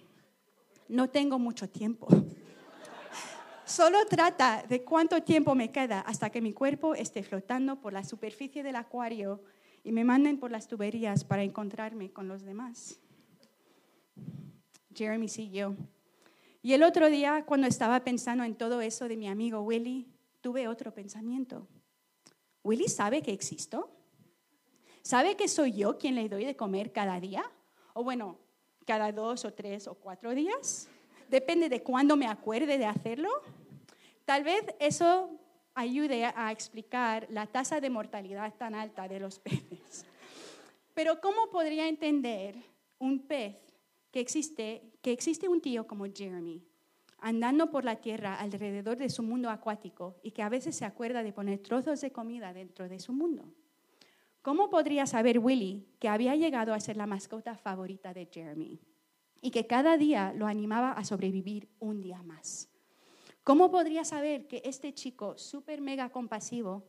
no 0.88 1.10
tengo 1.10 1.38
mucho 1.38 1.68
tiempo. 1.68 2.08
Solo 3.68 3.98
trata 4.07 4.64
de 4.66 4.83
cuánto 4.83 5.22
tiempo 5.22 5.54
me 5.54 5.70
queda 5.70 6.00
hasta 6.00 6.31
que 6.31 6.40
mi 6.40 6.54
cuerpo 6.54 6.94
esté 6.94 7.22
flotando 7.22 7.78
por 7.78 7.92
la 7.92 8.02
superficie 8.02 8.62
del 8.62 8.76
acuario 8.76 9.42
y 9.85 9.92
me 9.92 10.04
manden 10.04 10.40
por 10.40 10.50
las 10.50 10.66
tuberías 10.66 11.22
para 11.22 11.42
encontrarme 11.42 12.11
con 12.11 12.28
los 12.28 12.44
demás. 12.44 12.98
Jeremy 14.94 15.28
siguió. 15.28 15.76
Y 16.62 16.72
el 16.72 16.83
otro 16.83 17.11
día, 17.11 17.44
cuando 17.44 17.66
estaba 17.66 18.00
pensando 18.04 18.42
en 18.42 18.54
todo 18.54 18.81
eso 18.81 19.07
de 19.07 19.18
mi 19.18 19.28
amigo 19.28 19.61
Willy, 19.61 20.09
tuve 20.40 20.66
otro 20.66 20.94
pensamiento. 20.94 21.68
¿Willy 22.64 22.88
sabe 22.88 23.20
que 23.20 23.33
existo? 23.33 23.90
¿Sabe 25.02 25.37
que 25.37 25.46
soy 25.46 25.72
yo 25.72 25.98
quien 25.98 26.14
le 26.14 26.31
doy 26.31 26.46
de 26.46 26.57
comer 26.57 26.90
cada 26.90 27.20
día? 27.20 27.44
O 27.92 28.02
bueno, 28.02 28.38
cada 28.87 29.12
dos 29.12 29.44
o 29.44 29.52
tres 29.52 29.87
o 29.88 29.94
cuatro 29.94 30.35
días. 30.35 30.88
Depende 31.28 31.68
de 31.68 31.83
cuándo 31.83 32.16
me 32.16 32.26
acuerde 32.26 32.78
de 32.78 32.87
hacerlo. 32.87 33.28
Tal 34.28 34.44
vez 34.44 34.62
eso 34.78 35.30
ayude 35.72 36.26
a 36.26 36.52
explicar 36.52 37.26
la 37.30 37.46
tasa 37.46 37.80
de 37.80 37.88
mortalidad 37.88 38.52
tan 38.58 38.74
alta 38.74 39.08
de 39.08 39.20
los 39.20 39.38
peces. 39.38 40.04
Pero 40.92 41.18
¿cómo 41.22 41.48
podría 41.50 41.88
entender 41.88 42.54
un 42.98 43.20
pez 43.20 43.56
que 44.10 44.20
existe, 44.20 44.82
que 45.00 45.12
existe 45.12 45.48
un 45.48 45.62
tío 45.62 45.86
como 45.86 46.04
Jeremy, 46.04 46.62
andando 47.20 47.70
por 47.70 47.86
la 47.86 47.96
tierra 47.96 48.38
alrededor 48.38 48.98
de 48.98 49.08
su 49.08 49.22
mundo 49.22 49.48
acuático 49.48 50.16
y 50.22 50.32
que 50.32 50.42
a 50.42 50.50
veces 50.50 50.76
se 50.76 50.84
acuerda 50.84 51.22
de 51.22 51.32
poner 51.32 51.60
trozos 51.60 52.02
de 52.02 52.12
comida 52.12 52.52
dentro 52.52 52.86
de 52.86 53.00
su 53.00 53.14
mundo? 53.14 53.50
¿Cómo 54.42 54.68
podría 54.68 55.06
saber 55.06 55.38
Willy 55.38 55.86
que 55.98 56.10
había 56.10 56.36
llegado 56.36 56.74
a 56.74 56.80
ser 56.80 56.98
la 56.98 57.06
mascota 57.06 57.56
favorita 57.56 58.12
de 58.12 58.28
Jeremy 58.30 58.78
y 59.40 59.50
que 59.52 59.66
cada 59.66 59.96
día 59.96 60.34
lo 60.36 60.46
animaba 60.46 60.92
a 60.92 61.02
sobrevivir 61.06 61.70
un 61.78 62.02
día 62.02 62.22
más? 62.22 62.68
¿Cómo 63.48 63.70
podría 63.70 64.04
saber 64.04 64.46
que 64.46 64.61
este 64.62 64.92
chico 64.92 65.38
súper 65.38 65.80
mega 65.80 66.11
compasivo 66.11 66.84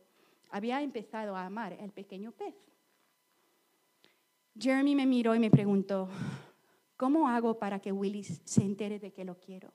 había 0.50 0.82
empezado 0.82 1.34
a 1.34 1.46
amar 1.46 1.72
el 1.72 1.90
pequeño 1.90 2.32
pez? 2.32 2.54
Jeremy 4.58 4.94
me 4.94 5.06
miró 5.06 5.34
y 5.34 5.38
me 5.38 5.50
preguntó, 5.50 6.10
¿cómo 6.98 7.30
hago 7.30 7.58
para 7.58 7.80
que 7.80 7.92
Willy 7.92 8.24
se 8.24 8.60
entere 8.60 8.98
de 8.98 9.10
que 9.10 9.24
lo 9.24 9.38
quiero? 9.38 9.72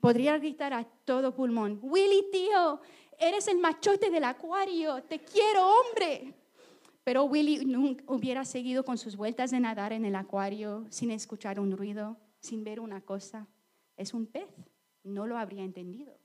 Podría 0.00 0.38
gritar 0.38 0.72
a 0.72 0.82
todo 0.82 1.34
pulmón, 1.34 1.78
Willy, 1.82 2.24
tío, 2.32 2.80
eres 3.18 3.46
el 3.46 3.58
machote 3.58 4.08
del 4.08 4.24
acuario, 4.24 5.02
te 5.02 5.18
quiero, 5.18 5.68
hombre. 5.68 6.32
Pero 7.04 7.24
Willy 7.24 7.66
nunca 7.66 8.02
hubiera 8.06 8.46
seguido 8.46 8.82
con 8.82 8.96
sus 8.96 9.14
vueltas 9.14 9.50
de 9.50 9.60
nadar 9.60 9.92
en 9.92 10.06
el 10.06 10.14
acuario 10.14 10.86
sin 10.88 11.10
escuchar 11.10 11.60
un 11.60 11.76
ruido, 11.76 12.16
sin 12.40 12.64
ver 12.64 12.80
una 12.80 13.02
cosa. 13.02 13.46
Es 13.98 14.14
un 14.14 14.24
pez, 14.24 14.48
no 15.06 15.26
lo 15.26 15.38
habría 15.38 15.64
entendido. 15.64 16.18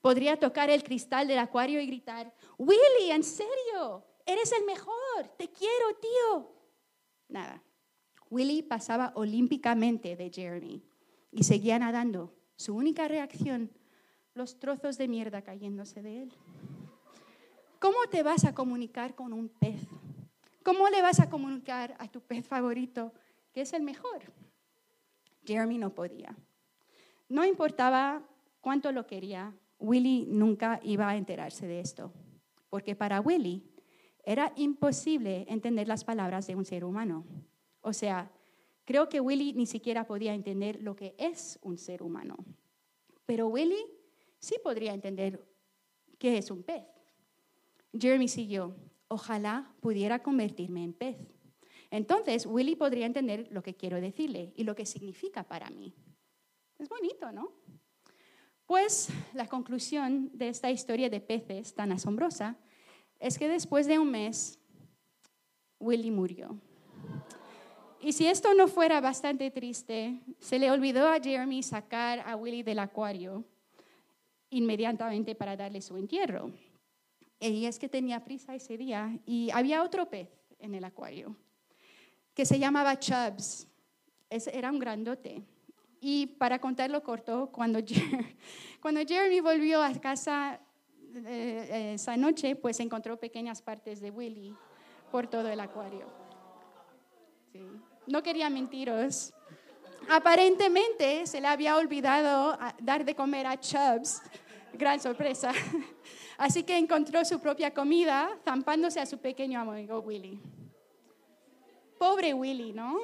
Podría 0.00 0.36
tocar 0.38 0.68
el 0.68 0.82
cristal 0.82 1.28
del 1.28 1.38
acuario 1.38 1.80
y 1.80 1.86
gritar, 1.86 2.34
Willy, 2.58 3.10
en 3.10 3.22
serio, 3.22 4.04
eres 4.26 4.52
el 4.52 4.64
mejor, 4.64 5.28
te 5.38 5.48
quiero, 5.48 5.96
tío. 6.00 6.52
Nada. 7.28 7.62
Willy 8.30 8.62
pasaba 8.62 9.12
olímpicamente 9.14 10.16
de 10.16 10.30
Jeremy 10.30 10.82
y 11.30 11.44
seguía 11.44 11.78
nadando. 11.78 12.34
Su 12.56 12.74
única 12.74 13.06
reacción, 13.08 13.70
los 14.34 14.58
trozos 14.58 14.98
de 14.98 15.08
mierda 15.08 15.42
cayéndose 15.42 16.02
de 16.02 16.22
él. 16.24 16.32
¿Cómo 17.78 17.98
te 18.10 18.22
vas 18.22 18.44
a 18.44 18.54
comunicar 18.54 19.14
con 19.14 19.32
un 19.32 19.48
pez? 19.48 19.80
¿Cómo 20.62 20.88
le 20.88 21.02
vas 21.02 21.20
a 21.20 21.28
comunicar 21.28 21.96
a 21.98 22.08
tu 22.08 22.20
pez 22.20 22.46
favorito 22.46 23.12
que 23.52 23.62
es 23.62 23.72
el 23.72 23.82
mejor? 23.82 24.22
Jeremy 25.44 25.78
no 25.78 25.94
podía. 25.94 26.36
No 27.32 27.46
importaba 27.46 28.28
cuánto 28.60 28.92
lo 28.92 29.06
quería, 29.06 29.56
Willy 29.78 30.26
nunca 30.28 30.80
iba 30.82 31.08
a 31.08 31.16
enterarse 31.16 31.66
de 31.66 31.80
esto, 31.80 32.12
porque 32.68 32.94
para 32.94 33.22
Willy 33.22 33.64
era 34.22 34.52
imposible 34.54 35.46
entender 35.48 35.88
las 35.88 36.04
palabras 36.04 36.46
de 36.46 36.56
un 36.56 36.66
ser 36.66 36.84
humano. 36.84 37.24
O 37.80 37.94
sea, 37.94 38.30
creo 38.84 39.08
que 39.08 39.22
Willy 39.22 39.54
ni 39.54 39.64
siquiera 39.64 40.06
podía 40.06 40.34
entender 40.34 40.82
lo 40.82 40.94
que 40.94 41.14
es 41.16 41.58
un 41.62 41.78
ser 41.78 42.02
humano. 42.02 42.36
Pero 43.24 43.48
Willy 43.48 43.82
sí 44.38 44.56
podría 44.62 44.92
entender 44.92 45.42
qué 46.18 46.36
es 46.36 46.50
un 46.50 46.62
pez. 46.62 46.84
Jeremy 47.98 48.28
siguió, 48.28 48.76
ojalá 49.08 49.74
pudiera 49.80 50.22
convertirme 50.22 50.84
en 50.84 50.92
pez. 50.92 51.16
Entonces, 51.90 52.44
Willy 52.44 52.76
podría 52.76 53.06
entender 53.06 53.48
lo 53.50 53.62
que 53.62 53.74
quiero 53.74 54.02
decirle 54.02 54.52
y 54.54 54.64
lo 54.64 54.74
que 54.74 54.84
significa 54.84 55.44
para 55.44 55.70
mí. 55.70 55.94
Es 56.82 56.88
bonito, 56.88 57.30
¿no? 57.30 57.52
Pues 58.66 59.08
la 59.34 59.46
conclusión 59.46 60.30
de 60.34 60.48
esta 60.48 60.68
historia 60.68 61.08
de 61.08 61.20
peces 61.20 61.76
tan 61.76 61.92
asombrosa 61.92 62.56
es 63.20 63.38
que 63.38 63.46
después 63.46 63.86
de 63.86 64.00
un 64.00 64.10
mes, 64.10 64.58
Willy 65.78 66.10
murió. 66.10 66.60
Y 68.00 68.14
si 68.14 68.26
esto 68.26 68.52
no 68.54 68.66
fuera 68.66 69.00
bastante 69.00 69.48
triste, 69.52 70.22
se 70.40 70.58
le 70.58 70.72
olvidó 70.72 71.08
a 71.08 71.20
Jeremy 71.20 71.62
sacar 71.62 72.18
a 72.26 72.34
Willy 72.34 72.64
del 72.64 72.80
acuario 72.80 73.44
inmediatamente 74.50 75.36
para 75.36 75.56
darle 75.56 75.80
su 75.82 75.96
entierro. 75.96 76.50
Y 77.38 77.66
es 77.66 77.78
que 77.78 77.88
tenía 77.88 78.24
prisa 78.24 78.56
ese 78.56 78.76
día 78.76 79.20
y 79.24 79.50
había 79.52 79.84
otro 79.84 80.10
pez 80.10 80.30
en 80.58 80.74
el 80.74 80.82
acuario 80.82 81.36
que 82.34 82.44
se 82.44 82.58
llamaba 82.58 82.98
Chubbs. 82.98 83.68
era 84.28 84.72
un 84.72 84.80
grandote. 84.80 85.44
Y 86.04 86.26
para 86.26 86.58
contarlo 86.58 87.00
corto, 87.04 87.48
cuando, 87.52 87.78
cuando 88.82 89.00
Jeremy 89.06 89.38
volvió 89.38 89.80
a 89.80 89.92
casa 90.00 90.58
eh, 91.14 91.68
eh, 91.70 91.92
esa 91.94 92.16
noche, 92.16 92.56
pues 92.56 92.80
encontró 92.80 93.16
pequeñas 93.20 93.62
partes 93.62 94.00
de 94.00 94.10
Willy 94.10 94.52
por 95.12 95.28
todo 95.28 95.48
el 95.48 95.60
acuario. 95.60 96.06
No 98.08 98.20
quería 98.20 98.50
mentiros. 98.50 99.32
Aparentemente 100.10 101.24
se 101.28 101.40
le 101.40 101.46
había 101.46 101.76
olvidado 101.76 102.58
dar 102.80 103.04
de 103.04 103.14
comer 103.14 103.46
a 103.46 103.60
Chubbs. 103.60 104.22
Gran 104.72 104.98
sorpresa. 104.98 105.52
Así 106.36 106.64
que 106.64 106.78
encontró 106.78 107.24
su 107.24 107.38
propia 107.38 107.72
comida 107.72 108.36
zampándose 108.44 108.98
a 108.98 109.06
su 109.06 109.18
pequeño 109.18 109.60
amigo 109.60 110.00
Willy. 110.00 110.40
Pobre 111.96 112.34
Willy, 112.34 112.72
¿no? 112.72 112.98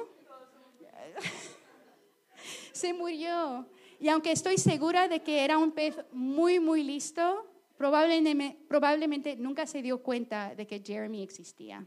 Se 2.79 2.93
murió. 2.93 3.67
Y 3.99 4.07
aunque 4.07 4.31
estoy 4.31 4.57
segura 4.57 5.09
de 5.09 5.19
que 5.19 5.43
era 5.43 5.57
un 5.57 5.73
pez 5.73 5.97
muy, 6.13 6.61
muy 6.61 6.81
listo, 6.81 7.45
probablemente, 7.75 8.57
probablemente 8.69 9.35
nunca 9.35 9.65
se 9.65 9.81
dio 9.81 10.01
cuenta 10.01 10.55
de 10.55 10.65
que 10.65 10.79
Jeremy 10.79 11.21
existía. 11.21 11.85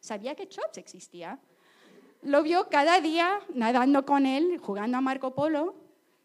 Sabía 0.00 0.34
que 0.34 0.48
Chops 0.48 0.78
existía. 0.78 1.38
Lo 2.22 2.42
vio 2.42 2.68
cada 2.68 3.00
día 3.00 3.38
nadando 3.54 4.04
con 4.04 4.26
él, 4.26 4.58
jugando 4.58 4.98
a 4.98 5.00
Marco 5.00 5.36
Polo, 5.36 5.76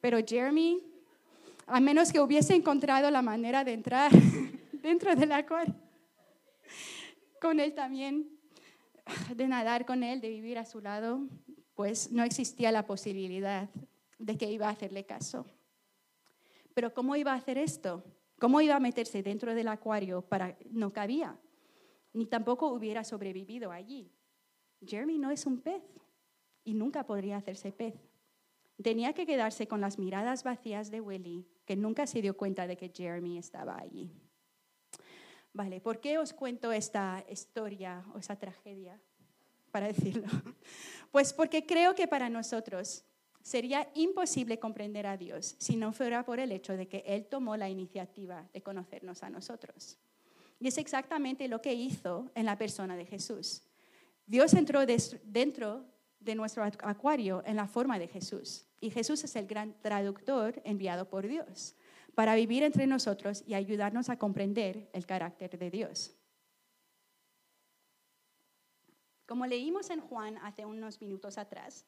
pero 0.02 0.18
Jeremy, 0.26 0.84
a 1.68 1.80
menos 1.80 2.12
que 2.12 2.20
hubiese 2.20 2.56
encontrado 2.56 3.12
la 3.12 3.22
manera 3.22 3.64
de 3.64 3.74
entrar 3.74 4.12
dentro 4.72 5.16
del 5.16 5.34
acuario, 5.34 5.76
con 7.40 7.60
él 7.60 7.76
también, 7.76 8.28
de 9.36 9.48
nadar 9.48 9.86
con 9.86 10.02
él, 10.02 10.20
de 10.20 10.30
vivir 10.30 10.58
a 10.58 10.66
su 10.66 10.82
lado, 10.82 11.20
pues 11.76 12.12
no 12.12 12.24
existía 12.24 12.72
la 12.72 12.86
posibilidad 12.86 13.70
de 14.20 14.38
que 14.38 14.52
iba 14.52 14.68
a 14.68 14.72
hacerle 14.72 15.06
caso. 15.06 15.46
Pero 16.74 16.94
¿cómo 16.94 17.16
iba 17.16 17.34
a 17.34 17.36
hacer 17.36 17.58
esto? 17.58 18.04
¿Cómo 18.40 18.62
iba 18.62 18.76
a 18.76 18.80
meterse 18.80 19.24
dentro 19.24 19.54
del 19.54 19.68
acuario? 19.68 20.22
Para... 20.22 20.58
No 20.70 20.92
cabía, 20.92 21.40
ni 22.14 22.26
tampoco 22.26 22.70
hubiera 22.70 23.04
sobrevivido 23.04 23.72
allí. 23.72 24.12
Jeremy 24.86 25.18
no 25.18 25.32
es 25.32 25.46
un 25.46 25.62
pez 25.62 25.84
y 26.64 26.74
nunca 26.74 27.06
podría 27.06 27.38
hacerse 27.38 27.72
pez. 27.72 27.96
Tenía 28.82 29.14
que 29.14 29.26
quedarse 29.26 29.68
con 29.68 29.82
las 29.82 30.00
miradas 30.00 30.44
vacías 30.44 30.92
de 30.92 31.00
Willy, 31.00 31.48
que 31.66 31.76
nunca 31.76 32.08
se 32.08 32.22
dio 32.22 32.36
cuenta 32.36 32.68
de 32.68 32.76
que 32.76 32.92
Jeremy 32.94 33.38
estaba 33.38 33.80
allí. 33.80 34.12
Vale, 35.54 35.80
¿por 35.80 36.00
qué 36.00 36.18
os 36.18 36.34
cuento 36.34 36.72
esta 36.72 37.24
historia 37.30 38.04
o 38.14 38.18
esa 38.18 38.38
tragedia? 38.38 39.00
Para 39.74 39.88
decirlo. 39.88 40.28
Pues 41.12 41.32
porque 41.32 41.64
creo 41.64 41.94
que 41.94 42.08
para 42.08 42.28
nosotros 42.28 43.06
sería 43.44 43.88
imposible 43.94 44.58
comprender 44.58 45.06
a 45.06 45.16
Dios 45.16 45.56
si 45.60 45.76
no 45.76 45.94
fuera 45.94 46.26
por 46.26 46.40
el 46.40 46.52
hecho 46.52 46.76
de 46.76 46.88
que 46.88 47.04
Él 47.06 47.28
tomó 47.28 47.56
la 47.56 47.70
iniciativa 47.70 48.50
de 48.52 48.64
conocernos 48.64 49.22
a 49.22 49.30
nosotros. 49.30 50.00
Y 50.60 50.70
es 50.70 50.80
exactamente 50.80 51.48
lo 51.48 51.62
que 51.62 51.76
hizo 51.76 52.32
en 52.34 52.48
la 52.48 52.58
persona 52.58 52.96
de 52.96 53.06
Jesús. 53.06 53.62
Dios 54.26 54.56
entró 54.56 54.88
dentro 54.88 55.86
de 56.20 56.34
nuestro 56.34 56.64
acuario 56.64 57.44
en 57.46 57.58
la 57.58 57.68
forma 57.68 58.00
de 58.00 58.08
Jesús. 58.08 58.66
Y 58.82 58.90
Jesús 58.90 59.24
es 59.24 59.36
el 59.36 59.46
gran 59.46 59.80
traductor 59.82 60.64
enviado 60.66 61.08
por 61.08 61.28
Dios 61.28 61.76
para 62.16 62.34
vivir 62.34 62.64
entre 62.64 62.88
nosotros 62.88 63.44
y 63.46 63.54
ayudarnos 63.54 64.10
a 64.10 64.18
comprender 64.18 64.90
el 64.94 65.06
carácter 65.06 65.60
de 65.60 65.70
Dios. 65.70 66.16
Como 69.26 69.46
leímos 69.46 69.90
en 69.90 70.02
Juan 70.02 70.38
hace 70.40 70.66
unos 70.66 71.00
minutos 71.00 71.38
atrás, 71.38 71.86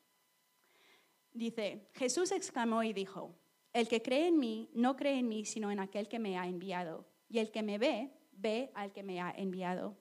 dice, 1.33 1.89
Jesús 1.93 2.31
exclamó 2.31 2.83
y 2.83 2.93
dijo, 2.93 3.35
el 3.73 3.89
que 3.89 4.01
cree 4.01 4.27
en 4.27 4.39
mí 4.39 4.69
no 4.73 4.95
cree 4.95 5.19
en 5.19 5.27
mí, 5.27 5.43
sino 5.43 5.69
en 5.69 5.79
aquel 5.79 6.07
que 6.07 6.17
me 6.17 6.37
ha 6.37 6.47
enviado. 6.47 7.05
Y 7.27 7.39
el 7.39 7.51
que 7.51 7.61
me 7.61 7.77
ve, 7.77 8.11
ve 8.31 8.71
al 8.73 8.93
que 8.93 9.03
me 9.03 9.19
ha 9.19 9.31
enviado. 9.31 9.97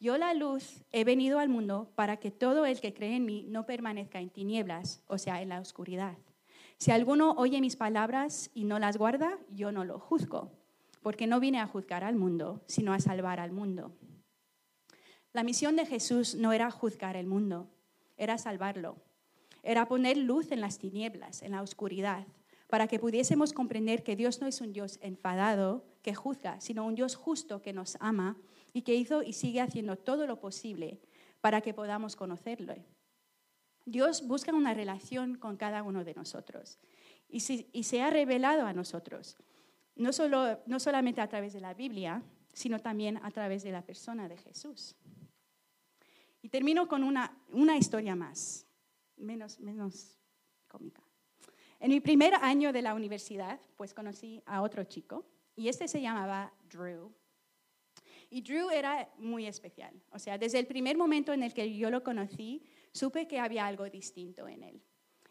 Yo 0.00 0.16
la 0.16 0.32
luz 0.34 0.82
he 0.90 1.04
venido 1.04 1.38
al 1.38 1.48
mundo 1.48 1.92
para 1.94 2.16
que 2.16 2.30
todo 2.30 2.64
el 2.64 2.80
que 2.80 2.94
cree 2.94 3.16
en 3.16 3.26
mí 3.26 3.44
no 3.48 3.66
permanezca 3.66 4.18
en 4.18 4.30
tinieblas, 4.30 5.04
o 5.06 5.18
sea, 5.18 5.42
en 5.42 5.50
la 5.50 5.60
oscuridad. 5.60 6.16
Si 6.78 6.90
alguno 6.90 7.34
oye 7.36 7.60
mis 7.60 7.76
palabras 7.76 8.50
y 8.54 8.64
no 8.64 8.78
las 8.78 8.96
guarda, 8.96 9.38
yo 9.50 9.70
no 9.70 9.84
lo 9.84 10.00
juzgo, 10.00 10.50
porque 11.02 11.26
no 11.26 11.38
vine 11.38 11.60
a 11.60 11.66
juzgar 11.66 12.02
al 12.02 12.16
mundo, 12.16 12.62
sino 12.66 12.92
a 12.92 12.98
salvar 12.98 13.38
al 13.38 13.52
mundo. 13.52 13.92
La 15.32 15.42
misión 15.42 15.76
de 15.76 15.86
Jesús 15.86 16.34
no 16.34 16.52
era 16.52 16.70
juzgar 16.70 17.16
el 17.16 17.26
mundo, 17.26 17.70
era 18.16 18.36
salvarlo. 18.36 18.96
Era 19.62 19.86
poner 19.86 20.16
luz 20.16 20.50
en 20.52 20.60
las 20.60 20.78
tinieblas, 20.78 21.42
en 21.42 21.52
la 21.52 21.62
oscuridad, 21.62 22.26
para 22.68 22.88
que 22.88 22.98
pudiésemos 22.98 23.52
comprender 23.52 24.02
que 24.02 24.16
Dios 24.16 24.40
no 24.40 24.46
es 24.46 24.60
un 24.60 24.72
Dios 24.72 24.98
enfadado 25.02 25.84
que 26.02 26.14
juzga, 26.14 26.60
sino 26.60 26.84
un 26.84 26.94
Dios 26.94 27.14
justo 27.14 27.62
que 27.62 27.72
nos 27.72 27.96
ama 28.00 28.36
y 28.72 28.82
que 28.82 28.94
hizo 28.94 29.22
y 29.22 29.32
sigue 29.32 29.60
haciendo 29.60 29.96
todo 29.96 30.26
lo 30.26 30.40
posible 30.40 31.00
para 31.40 31.60
que 31.60 31.74
podamos 31.74 32.16
conocerlo. 32.16 32.74
Dios 33.84 34.26
busca 34.26 34.52
una 34.52 34.74
relación 34.74 35.36
con 35.36 35.56
cada 35.56 35.82
uno 35.82 36.04
de 36.04 36.14
nosotros 36.14 36.78
y, 37.28 37.40
se 37.40 38.02
ha 38.02 38.10
revelado 38.10 38.66
a 38.66 38.72
nosotros, 38.72 39.36
no, 39.96 40.12
solo, 40.12 40.60
no 40.66 40.78
solamente 40.78 41.20
a 41.20 41.28
través 41.28 41.52
de 41.52 41.60
la 41.60 41.74
Biblia, 41.74 42.22
sino 42.52 42.80
también 42.80 43.18
a 43.22 43.30
través 43.30 43.62
de 43.62 43.72
la 43.72 43.82
persona 43.82 44.28
de 44.28 44.36
Jesús. 44.36 44.94
Y 46.42 46.48
termino 46.48 46.88
con 46.88 47.04
una, 47.04 47.36
una 47.50 47.76
historia 47.76 48.14
más, 48.16 48.66
menos, 49.16 49.58
menos 49.60 50.18
cómica. 50.68 51.02
En 51.80 51.90
mi 51.90 52.00
primer 52.00 52.34
año 52.34 52.72
de 52.72 52.82
la 52.82 52.94
universidad, 52.94 53.60
pues 53.76 53.94
conocí 53.94 54.42
a 54.46 54.62
otro 54.62 54.84
chico 54.84 55.24
y 55.56 55.68
este 55.68 55.88
se 55.88 56.00
llamaba 56.00 56.52
Drew. 56.70 57.12
Y 58.30 58.40
Drew 58.40 58.70
era 58.70 59.10
muy 59.18 59.46
especial. 59.46 59.92
O 60.10 60.18
sea, 60.18 60.38
desde 60.38 60.58
el 60.58 60.66
primer 60.66 60.96
momento 60.96 61.32
en 61.32 61.42
el 61.42 61.52
que 61.52 61.76
yo 61.76 61.90
lo 61.90 62.02
conocí, 62.02 62.62
supe 62.92 63.28
que 63.28 63.38
había 63.38 63.66
algo 63.66 63.88
distinto 63.90 64.48
en 64.48 64.62
él. 64.62 64.82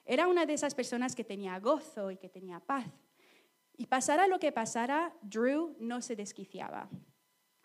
Era 0.06 0.28
una 0.28 0.45
de 0.45 0.54
esas 0.54 0.76
personas 0.76 1.15
que 1.15 1.24
tenía 1.24 1.60
gozo 1.60 2.12
y 2.12 2.17
que 2.17 2.30
tenía 2.30 2.60
paz. 2.60 2.86
Y 3.78 3.86
pasara 3.88 4.28
lo 4.28 4.39
que 4.39 4.52
pasara, 4.52 5.15
Drew 5.21 5.76
no 5.80 6.02
se 6.02 6.15
desquiciaba. 6.15 6.89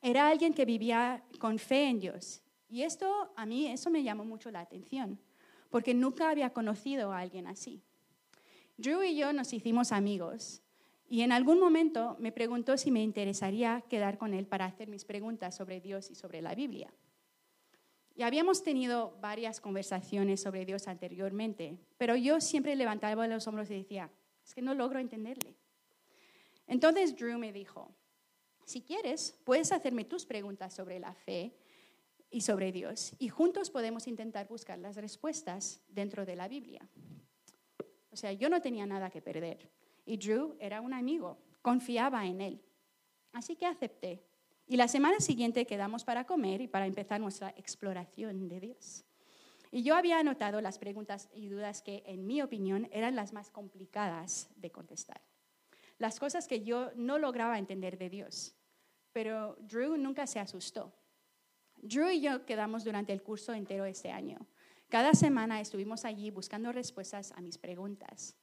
Era 0.00 0.28
alguien 0.28 0.54
que 0.54 0.64
vivía 0.64 1.22
con 1.38 1.58
fe 1.58 1.88
en 1.88 2.00
Dios. 2.00 2.42
Y 2.68 2.82
esto, 2.82 3.32
a 3.36 3.46
mí, 3.46 3.66
eso 3.66 3.90
me 3.90 4.02
llamó 4.02 4.24
mucho 4.24 4.50
la 4.50 4.60
atención, 4.60 5.18
porque 5.70 5.94
nunca 5.94 6.30
había 6.30 6.50
conocido 6.50 7.12
a 7.12 7.20
alguien 7.20 7.46
así. 7.46 7.82
Drew 8.76 9.02
y 9.02 9.16
yo 9.16 9.32
nos 9.32 9.52
hicimos 9.52 9.92
amigos 9.92 10.62
y 11.08 11.22
en 11.22 11.32
algún 11.32 11.60
momento 11.60 12.16
me 12.18 12.32
preguntó 12.32 12.76
si 12.76 12.90
me 12.90 13.02
interesaría 13.02 13.82
quedar 13.88 14.18
con 14.18 14.34
él 14.34 14.46
para 14.46 14.66
hacer 14.66 14.88
mis 14.88 15.04
preguntas 15.04 15.54
sobre 15.54 15.80
Dios 15.80 16.10
y 16.10 16.14
sobre 16.14 16.42
la 16.42 16.54
Biblia. 16.54 16.92
Y 18.16 18.22
habíamos 18.22 18.62
tenido 18.64 19.16
varias 19.20 19.60
conversaciones 19.60 20.40
sobre 20.40 20.64
Dios 20.64 20.88
anteriormente, 20.88 21.78
pero 21.96 22.16
yo 22.16 22.40
siempre 22.40 22.74
levantaba 22.74 23.26
los 23.28 23.46
hombros 23.46 23.70
y 23.70 23.74
decía, 23.74 24.10
es 24.44 24.54
que 24.54 24.62
no 24.62 24.74
logro 24.74 24.98
entenderle. 24.98 25.54
Entonces 26.66 27.14
Drew 27.16 27.38
me 27.38 27.52
dijo, 27.52 27.94
si 28.64 28.82
quieres, 28.82 29.38
puedes 29.44 29.70
hacerme 29.70 30.04
tus 30.04 30.26
preguntas 30.26 30.74
sobre 30.74 30.98
la 30.98 31.14
fe 31.14 31.54
y 32.30 32.40
sobre 32.40 32.72
Dios, 32.72 33.14
y 33.18 33.28
juntos 33.28 33.70
podemos 33.70 34.06
intentar 34.06 34.48
buscar 34.48 34.78
las 34.78 34.96
respuestas 34.96 35.82
dentro 35.88 36.26
de 36.26 36.36
la 36.36 36.48
Biblia. 36.48 36.88
O 38.10 38.16
sea, 38.16 38.32
yo 38.32 38.48
no 38.48 38.60
tenía 38.60 38.86
nada 38.86 39.10
que 39.10 39.22
perder, 39.22 39.70
y 40.04 40.16
Drew 40.16 40.56
era 40.58 40.80
un 40.80 40.92
amigo, 40.92 41.38
confiaba 41.62 42.26
en 42.26 42.40
él. 42.40 42.62
Así 43.32 43.56
que 43.56 43.66
acepté 43.66 44.24
y 44.68 44.76
la 44.76 44.88
semana 44.88 45.20
siguiente 45.20 45.64
quedamos 45.64 46.04
para 46.04 46.24
comer 46.24 46.60
y 46.60 46.66
para 46.66 46.86
empezar 46.86 47.20
nuestra 47.20 47.50
exploración 47.50 48.48
de 48.48 48.60
Dios. 48.60 49.04
Y 49.70 49.82
yo 49.84 49.94
había 49.94 50.18
anotado 50.18 50.60
las 50.60 50.78
preguntas 50.78 51.28
y 51.32 51.48
dudas 51.48 51.82
que, 51.82 52.02
en 52.06 52.26
mi 52.26 52.42
opinión, 52.42 52.88
eran 52.90 53.14
las 53.14 53.32
más 53.32 53.50
complicadas 53.50 54.48
de 54.56 54.72
contestar. 54.72 55.20
Las 55.98 56.18
cosas 56.18 56.48
que 56.48 56.62
yo 56.62 56.90
no 56.96 57.18
lograba 57.18 57.58
entender 57.58 57.96
de 57.96 58.10
Dios. 58.10 58.56
Pero 59.12 59.56
Drew 59.60 59.96
nunca 59.96 60.26
se 60.26 60.40
asustó. 60.40 60.92
Drew 61.76 62.10
y 62.10 62.20
yo 62.20 62.44
quedamos 62.46 62.84
durante 62.84 63.12
el 63.12 63.22
curso 63.22 63.52
entero 63.52 63.84
este 63.84 64.10
año. 64.10 64.46
Cada 64.88 65.14
semana 65.14 65.60
estuvimos 65.60 66.04
allí 66.04 66.30
buscando 66.30 66.72
respuestas 66.72 67.32
a 67.32 67.40
mis 67.40 67.58
preguntas. 67.58 68.36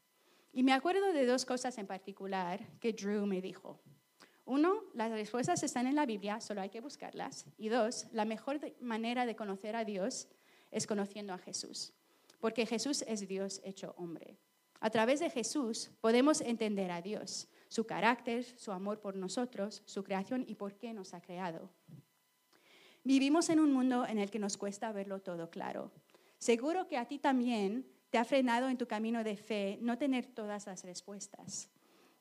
Y 0.52 0.64
me 0.64 0.74
acuerdo 0.74 1.14
de 1.14 1.26
dos 1.26 1.46
cosas 1.46 1.78
en 1.78 1.88
particular 1.88 2.60
que 2.80 2.94
Drew 2.94 3.26
me 3.26 3.42
dijo. 3.42 3.80
Uno, 4.46 4.84
las 4.94 5.10
respuestas 5.12 5.64
están 5.64 5.88
en 5.88 5.96
la 5.96 6.06
Biblia, 6.06 6.42
solo 6.42 6.62
hay 6.62 6.70
que 6.70 6.82
buscarlas. 6.82 7.46
Y 7.58 7.70
dos, 7.70 8.08
la 8.12 8.26
mejor 8.26 8.60
manera 8.82 9.26
de 9.26 9.36
conocer 9.36 9.76
a 9.76 9.86
Dios 9.86 10.28
es 10.70 10.86
conociendo 10.86 11.34
a 11.34 11.38
Jesús, 11.38 11.94
porque 12.40 12.66
Jesús 12.66 13.04
es 13.08 13.28
Dios 13.28 13.62
hecho 13.64 13.96
hombre. 13.98 14.38
A 14.82 14.90
través 14.90 15.22
de 15.22 15.30
Jesús 15.30 15.92
podemos 16.02 16.42
entender 16.42 16.92
a 16.92 17.02
Dios, 17.02 17.48
su 17.70 17.86
carácter, 17.86 18.44
su 18.44 18.74
amor 18.74 19.00
por 19.00 19.16
nosotros, 19.16 19.82
su 19.86 20.04
creación 20.04 20.44
y 20.46 20.56
por 20.56 20.76
qué 20.76 20.94
nos 20.94 21.14
ha 21.14 21.22
creado. 21.22 21.72
Vivimos 23.06 23.50
en 23.50 23.60
un 23.60 23.74
mundo 23.74 24.08
en 24.08 24.18
el 24.18 24.32
que 24.32 24.40
nos 24.40 24.56
cuesta 24.56 24.92
verlo 24.94 25.20
todo 25.20 25.50
claro. 25.50 25.92
Seguro 26.38 26.88
que 26.88 26.98
a 26.98 27.06
ti 27.06 27.20
también 27.20 27.86
te 28.10 28.18
ha 28.18 28.24
frenado 28.24 28.70
en 28.70 28.78
tu 28.78 28.88
camino 28.88 29.24
de 29.24 29.36
fe 29.36 29.78
no 29.82 29.98
tener 29.98 30.26
todas 30.26 30.68
las 30.68 30.84
respuestas. 30.84 31.70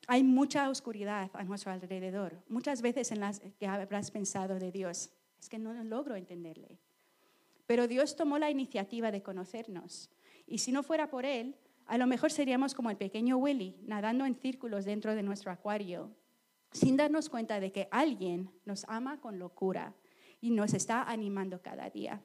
Hay 0.09 0.25
mucha 0.25 0.69
oscuridad 0.69 1.31
a 1.35 1.45
nuestro 1.45 1.71
alrededor, 1.71 2.43
muchas 2.49 2.83
veces 2.83 3.13
en 3.13 3.21
las 3.21 3.41
que 3.61 3.67
habrás 3.69 4.11
pensado 4.11 4.59
de 4.59 4.73
Dios, 4.73 5.13
es 5.41 5.49
que 5.49 5.61
no 5.61 5.73
logro 5.85 6.17
entenderle. 6.17 6.81
Pero 7.67 7.87
Dios 7.87 8.17
tomó 8.17 8.39
la 8.39 8.51
iniciativa 8.51 9.13
de 9.13 9.23
conocernos. 9.23 10.11
Y 10.47 10.59
si 10.59 10.73
no 10.73 10.83
fuera 10.83 11.11
por 11.11 11.25
Él, 11.25 11.57
a 11.87 11.97
lo 11.97 12.09
mejor 12.09 12.33
seríamos 12.33 12.75
como 12.75 12.91
el 12.91 12.97
pequeño 12.97 13.37
Willy, 13.37 13.77
nadando 13.85 14.27
en 14.27 14.35
círculos 14.35 14.85
dentro 14.85 15.15
de 15.15 15.23
nuestro 15.23 15.53
acuario, 15.53 16.11
sin 16.73 16.97
darnos 16.97 17.29
cuenta 17.29 17.61
de 17.61 17.71
que 17.71 17.89
alguien 17.93 18.51
nos 18.65 18.85
ama 18.89 19.21
con 19.21 19.39
locura 19.39 19.95
y 20.43 20.51
nos 20.51 20.75
está 20.75 21.05
animando 21.05 21.63
cada 21.63 21.89
día. 21.89 22.21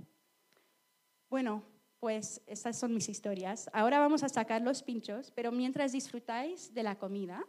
Bueno, 1.29 1.63
pues 1.99 2.41
estas 2.47 2.77
son 2.77 2.93
mis 2.93 3.07
historias. 3.07 3.69
Ahora 3.71 3.99
vamos 3.99 4.23
a 4.23 4.29
sacar 4.29 4.61
los 4.61 4.81
pinchos, 4.83 5.31
pero 5.31 5.51
mientras 5.51 5.91
disfrutáis 5.91 6.73
de 6.73 6.83
la 6.83 6.97
comida, 6.97 7.45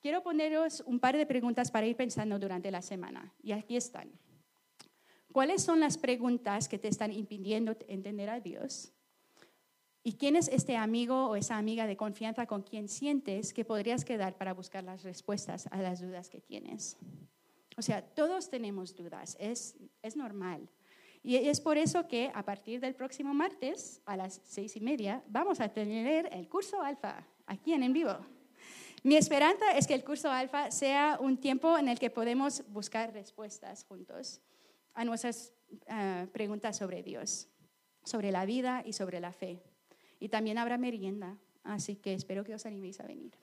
quiero 0.00 0.22
poneros 0.22 0.82
un 0.86 0.98
par 0.98 1.16
de 1.16 1.24
preguntas 1.24 1.70
para 1.70 1.86
ir 1.86 1.96
pensando 1.96 2.38
durante 2.38 2.70
la 2.70 2.82
semana. 2.82 3.32
Y 3.42 3.52
aquí 3.52 3.76
están. 3.76 4.10
¿Cuáles 5.30 5.62
son 5.62 5.78
las 5.78 5.96
preguntas 5.96 6.68
que 6.68 6.78
te 6.78 6.88
están 6.88 7.12
impidiendo 7.12 7.76
entender 7.86 8.28
a 8.28 8.40
Dios? 8.40 8.92
¿Y 10.02 10.14
quién 10.14 10.34
es 10.34 10.48
este 10.48 10.76
amigo 10.76 11.28
o 11.28 11.36
esa 11.36 11.58
amiga 11.58 11.86
de 11.86 11.96
confianza 11.96 12.46
con 12.46 12.62
quien 12.62 12.88
sientes 12.88 13.54
que 13.54 13.64
podrías 13.64 14.04
quedar 14.04 14.36
para 14.36 14.52
buscar 14.52 14.82
las 14.82 15.04
respuestas 15.04 15.68
a 15.68 15.80
las 15.80 16.00
dudas 16.00 16.28
que 16.28 16.40
tienes? 16.40 16.98
O 17.82 17.84
sea, 17.84 18.00
todos 18.00 18.48
tenemos 18.48 18.94
dudas, 18.94 19.36
es, 19.40 19.74
es 20.02 20.14
normal. 20.14 20.70
Y 21.24 21.34
es 21.34 21.60
por 21.60 21.76
eso 21.76 22.06
que 22.06 22.30
a 22.32 22.44
partir 22.44 22.78
del 22.78 22.94
próximo 22.94 23.34
martes 23.34 24.00
a 24.06 24.16
las 24.16 24.40
seis 24.44 24.76
y 24.76 24.80
media 24.80 25.20
vamos 25.26 25.58
a 25.58 25.68
tener 25.68 26.28
el 26.32 26.48
curso 26.48 26.80
alfa 26.80 27.26
aquí 27.44 27.72
en 27.72 27.82
en 27.82 27.92
vivo. 27.92 28.16
Mi 29.02 29.16
esperanza 29.16 29.72
es 29.72 29.88
que 29.88 29.94
el 29.94 30.04
curso 30.04 30.30
alfa 30.30 30.70
sea 30.70 31.18
un 31.20 31.38
tiempo 31.38 31.76
en 31.76 31.88
el 31.88 31.98
que 31.98 32.08
podemos 32.08 32.62
buscar 32.68 33.12
respuestas 33.12 33.82
juntos 33.82 34.40
a 34.94 35.04
nuestras 35.04 35.52
eh, 35.88 36.28
preguntas 36.32 36.76
sobre 36.76 37.02
Dios, 37.02 37.48
sobre 38.04 38.30
la 38.30 38.46
vida 38.46 38.84
y 38.86 38.92
sobre 38.92 39.18
la 39.18 39.32
fe. 39.32 39.60
Y 40.20 40.28
también 40.28 40.56
habrá 40.56 40.78
merienda, 40.78 41.36
así 41.64 41.96
que 41.96 42.14
espero 42.14 42.44
que 42.44 42.54
os 42.54 42.64
animéis 42.64 43.00
a 43.00 43.08
venir. 43.08 43.41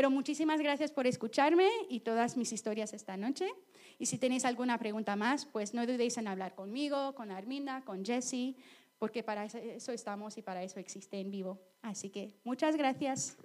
Pero 0.00 0.08
muchísimas 0.08 0.62
gracias 0.62 0.92
por 0.92 1.06
escucharme 1.06 1.68
y 1.90 2.00
todas 2.00 2.38
mis 2.38 2.54
historias 2.54 2.94
esta 2.94 3.18
noche. 3.18 3.46
Y 3.98 4.06
si 4.06 4.16
tenéis 4.16 4.46
alguna 4.46 4.78
pregunta 4.78 5.14
más, 5.14 5.44
pues 5.44 5.74
no 5.74 5.86
dudéis 5.86 6.16
en 6.16 6.26
hablar 6.26 6.54
conmigo, 6.54 7.14
con 7.14 7.30
Arminda, 7.30 7.82
con 7.84 8.02
Jessie, 8.02 8.56
porque 8.98 9.22
para 9.22 9.44
eso 9.44 9.92
estamos 9.92 10.38
y 10.38 10.40
para 10.40 10.62
eso 10.62 10.80
existe 10.80 11.20
en 11.20 11.30
vivo. 11.30 11.60
Así 11.82 12.08
que 12.08 12.32
muchas 12.44 12.76
gracias. 12.76 13.36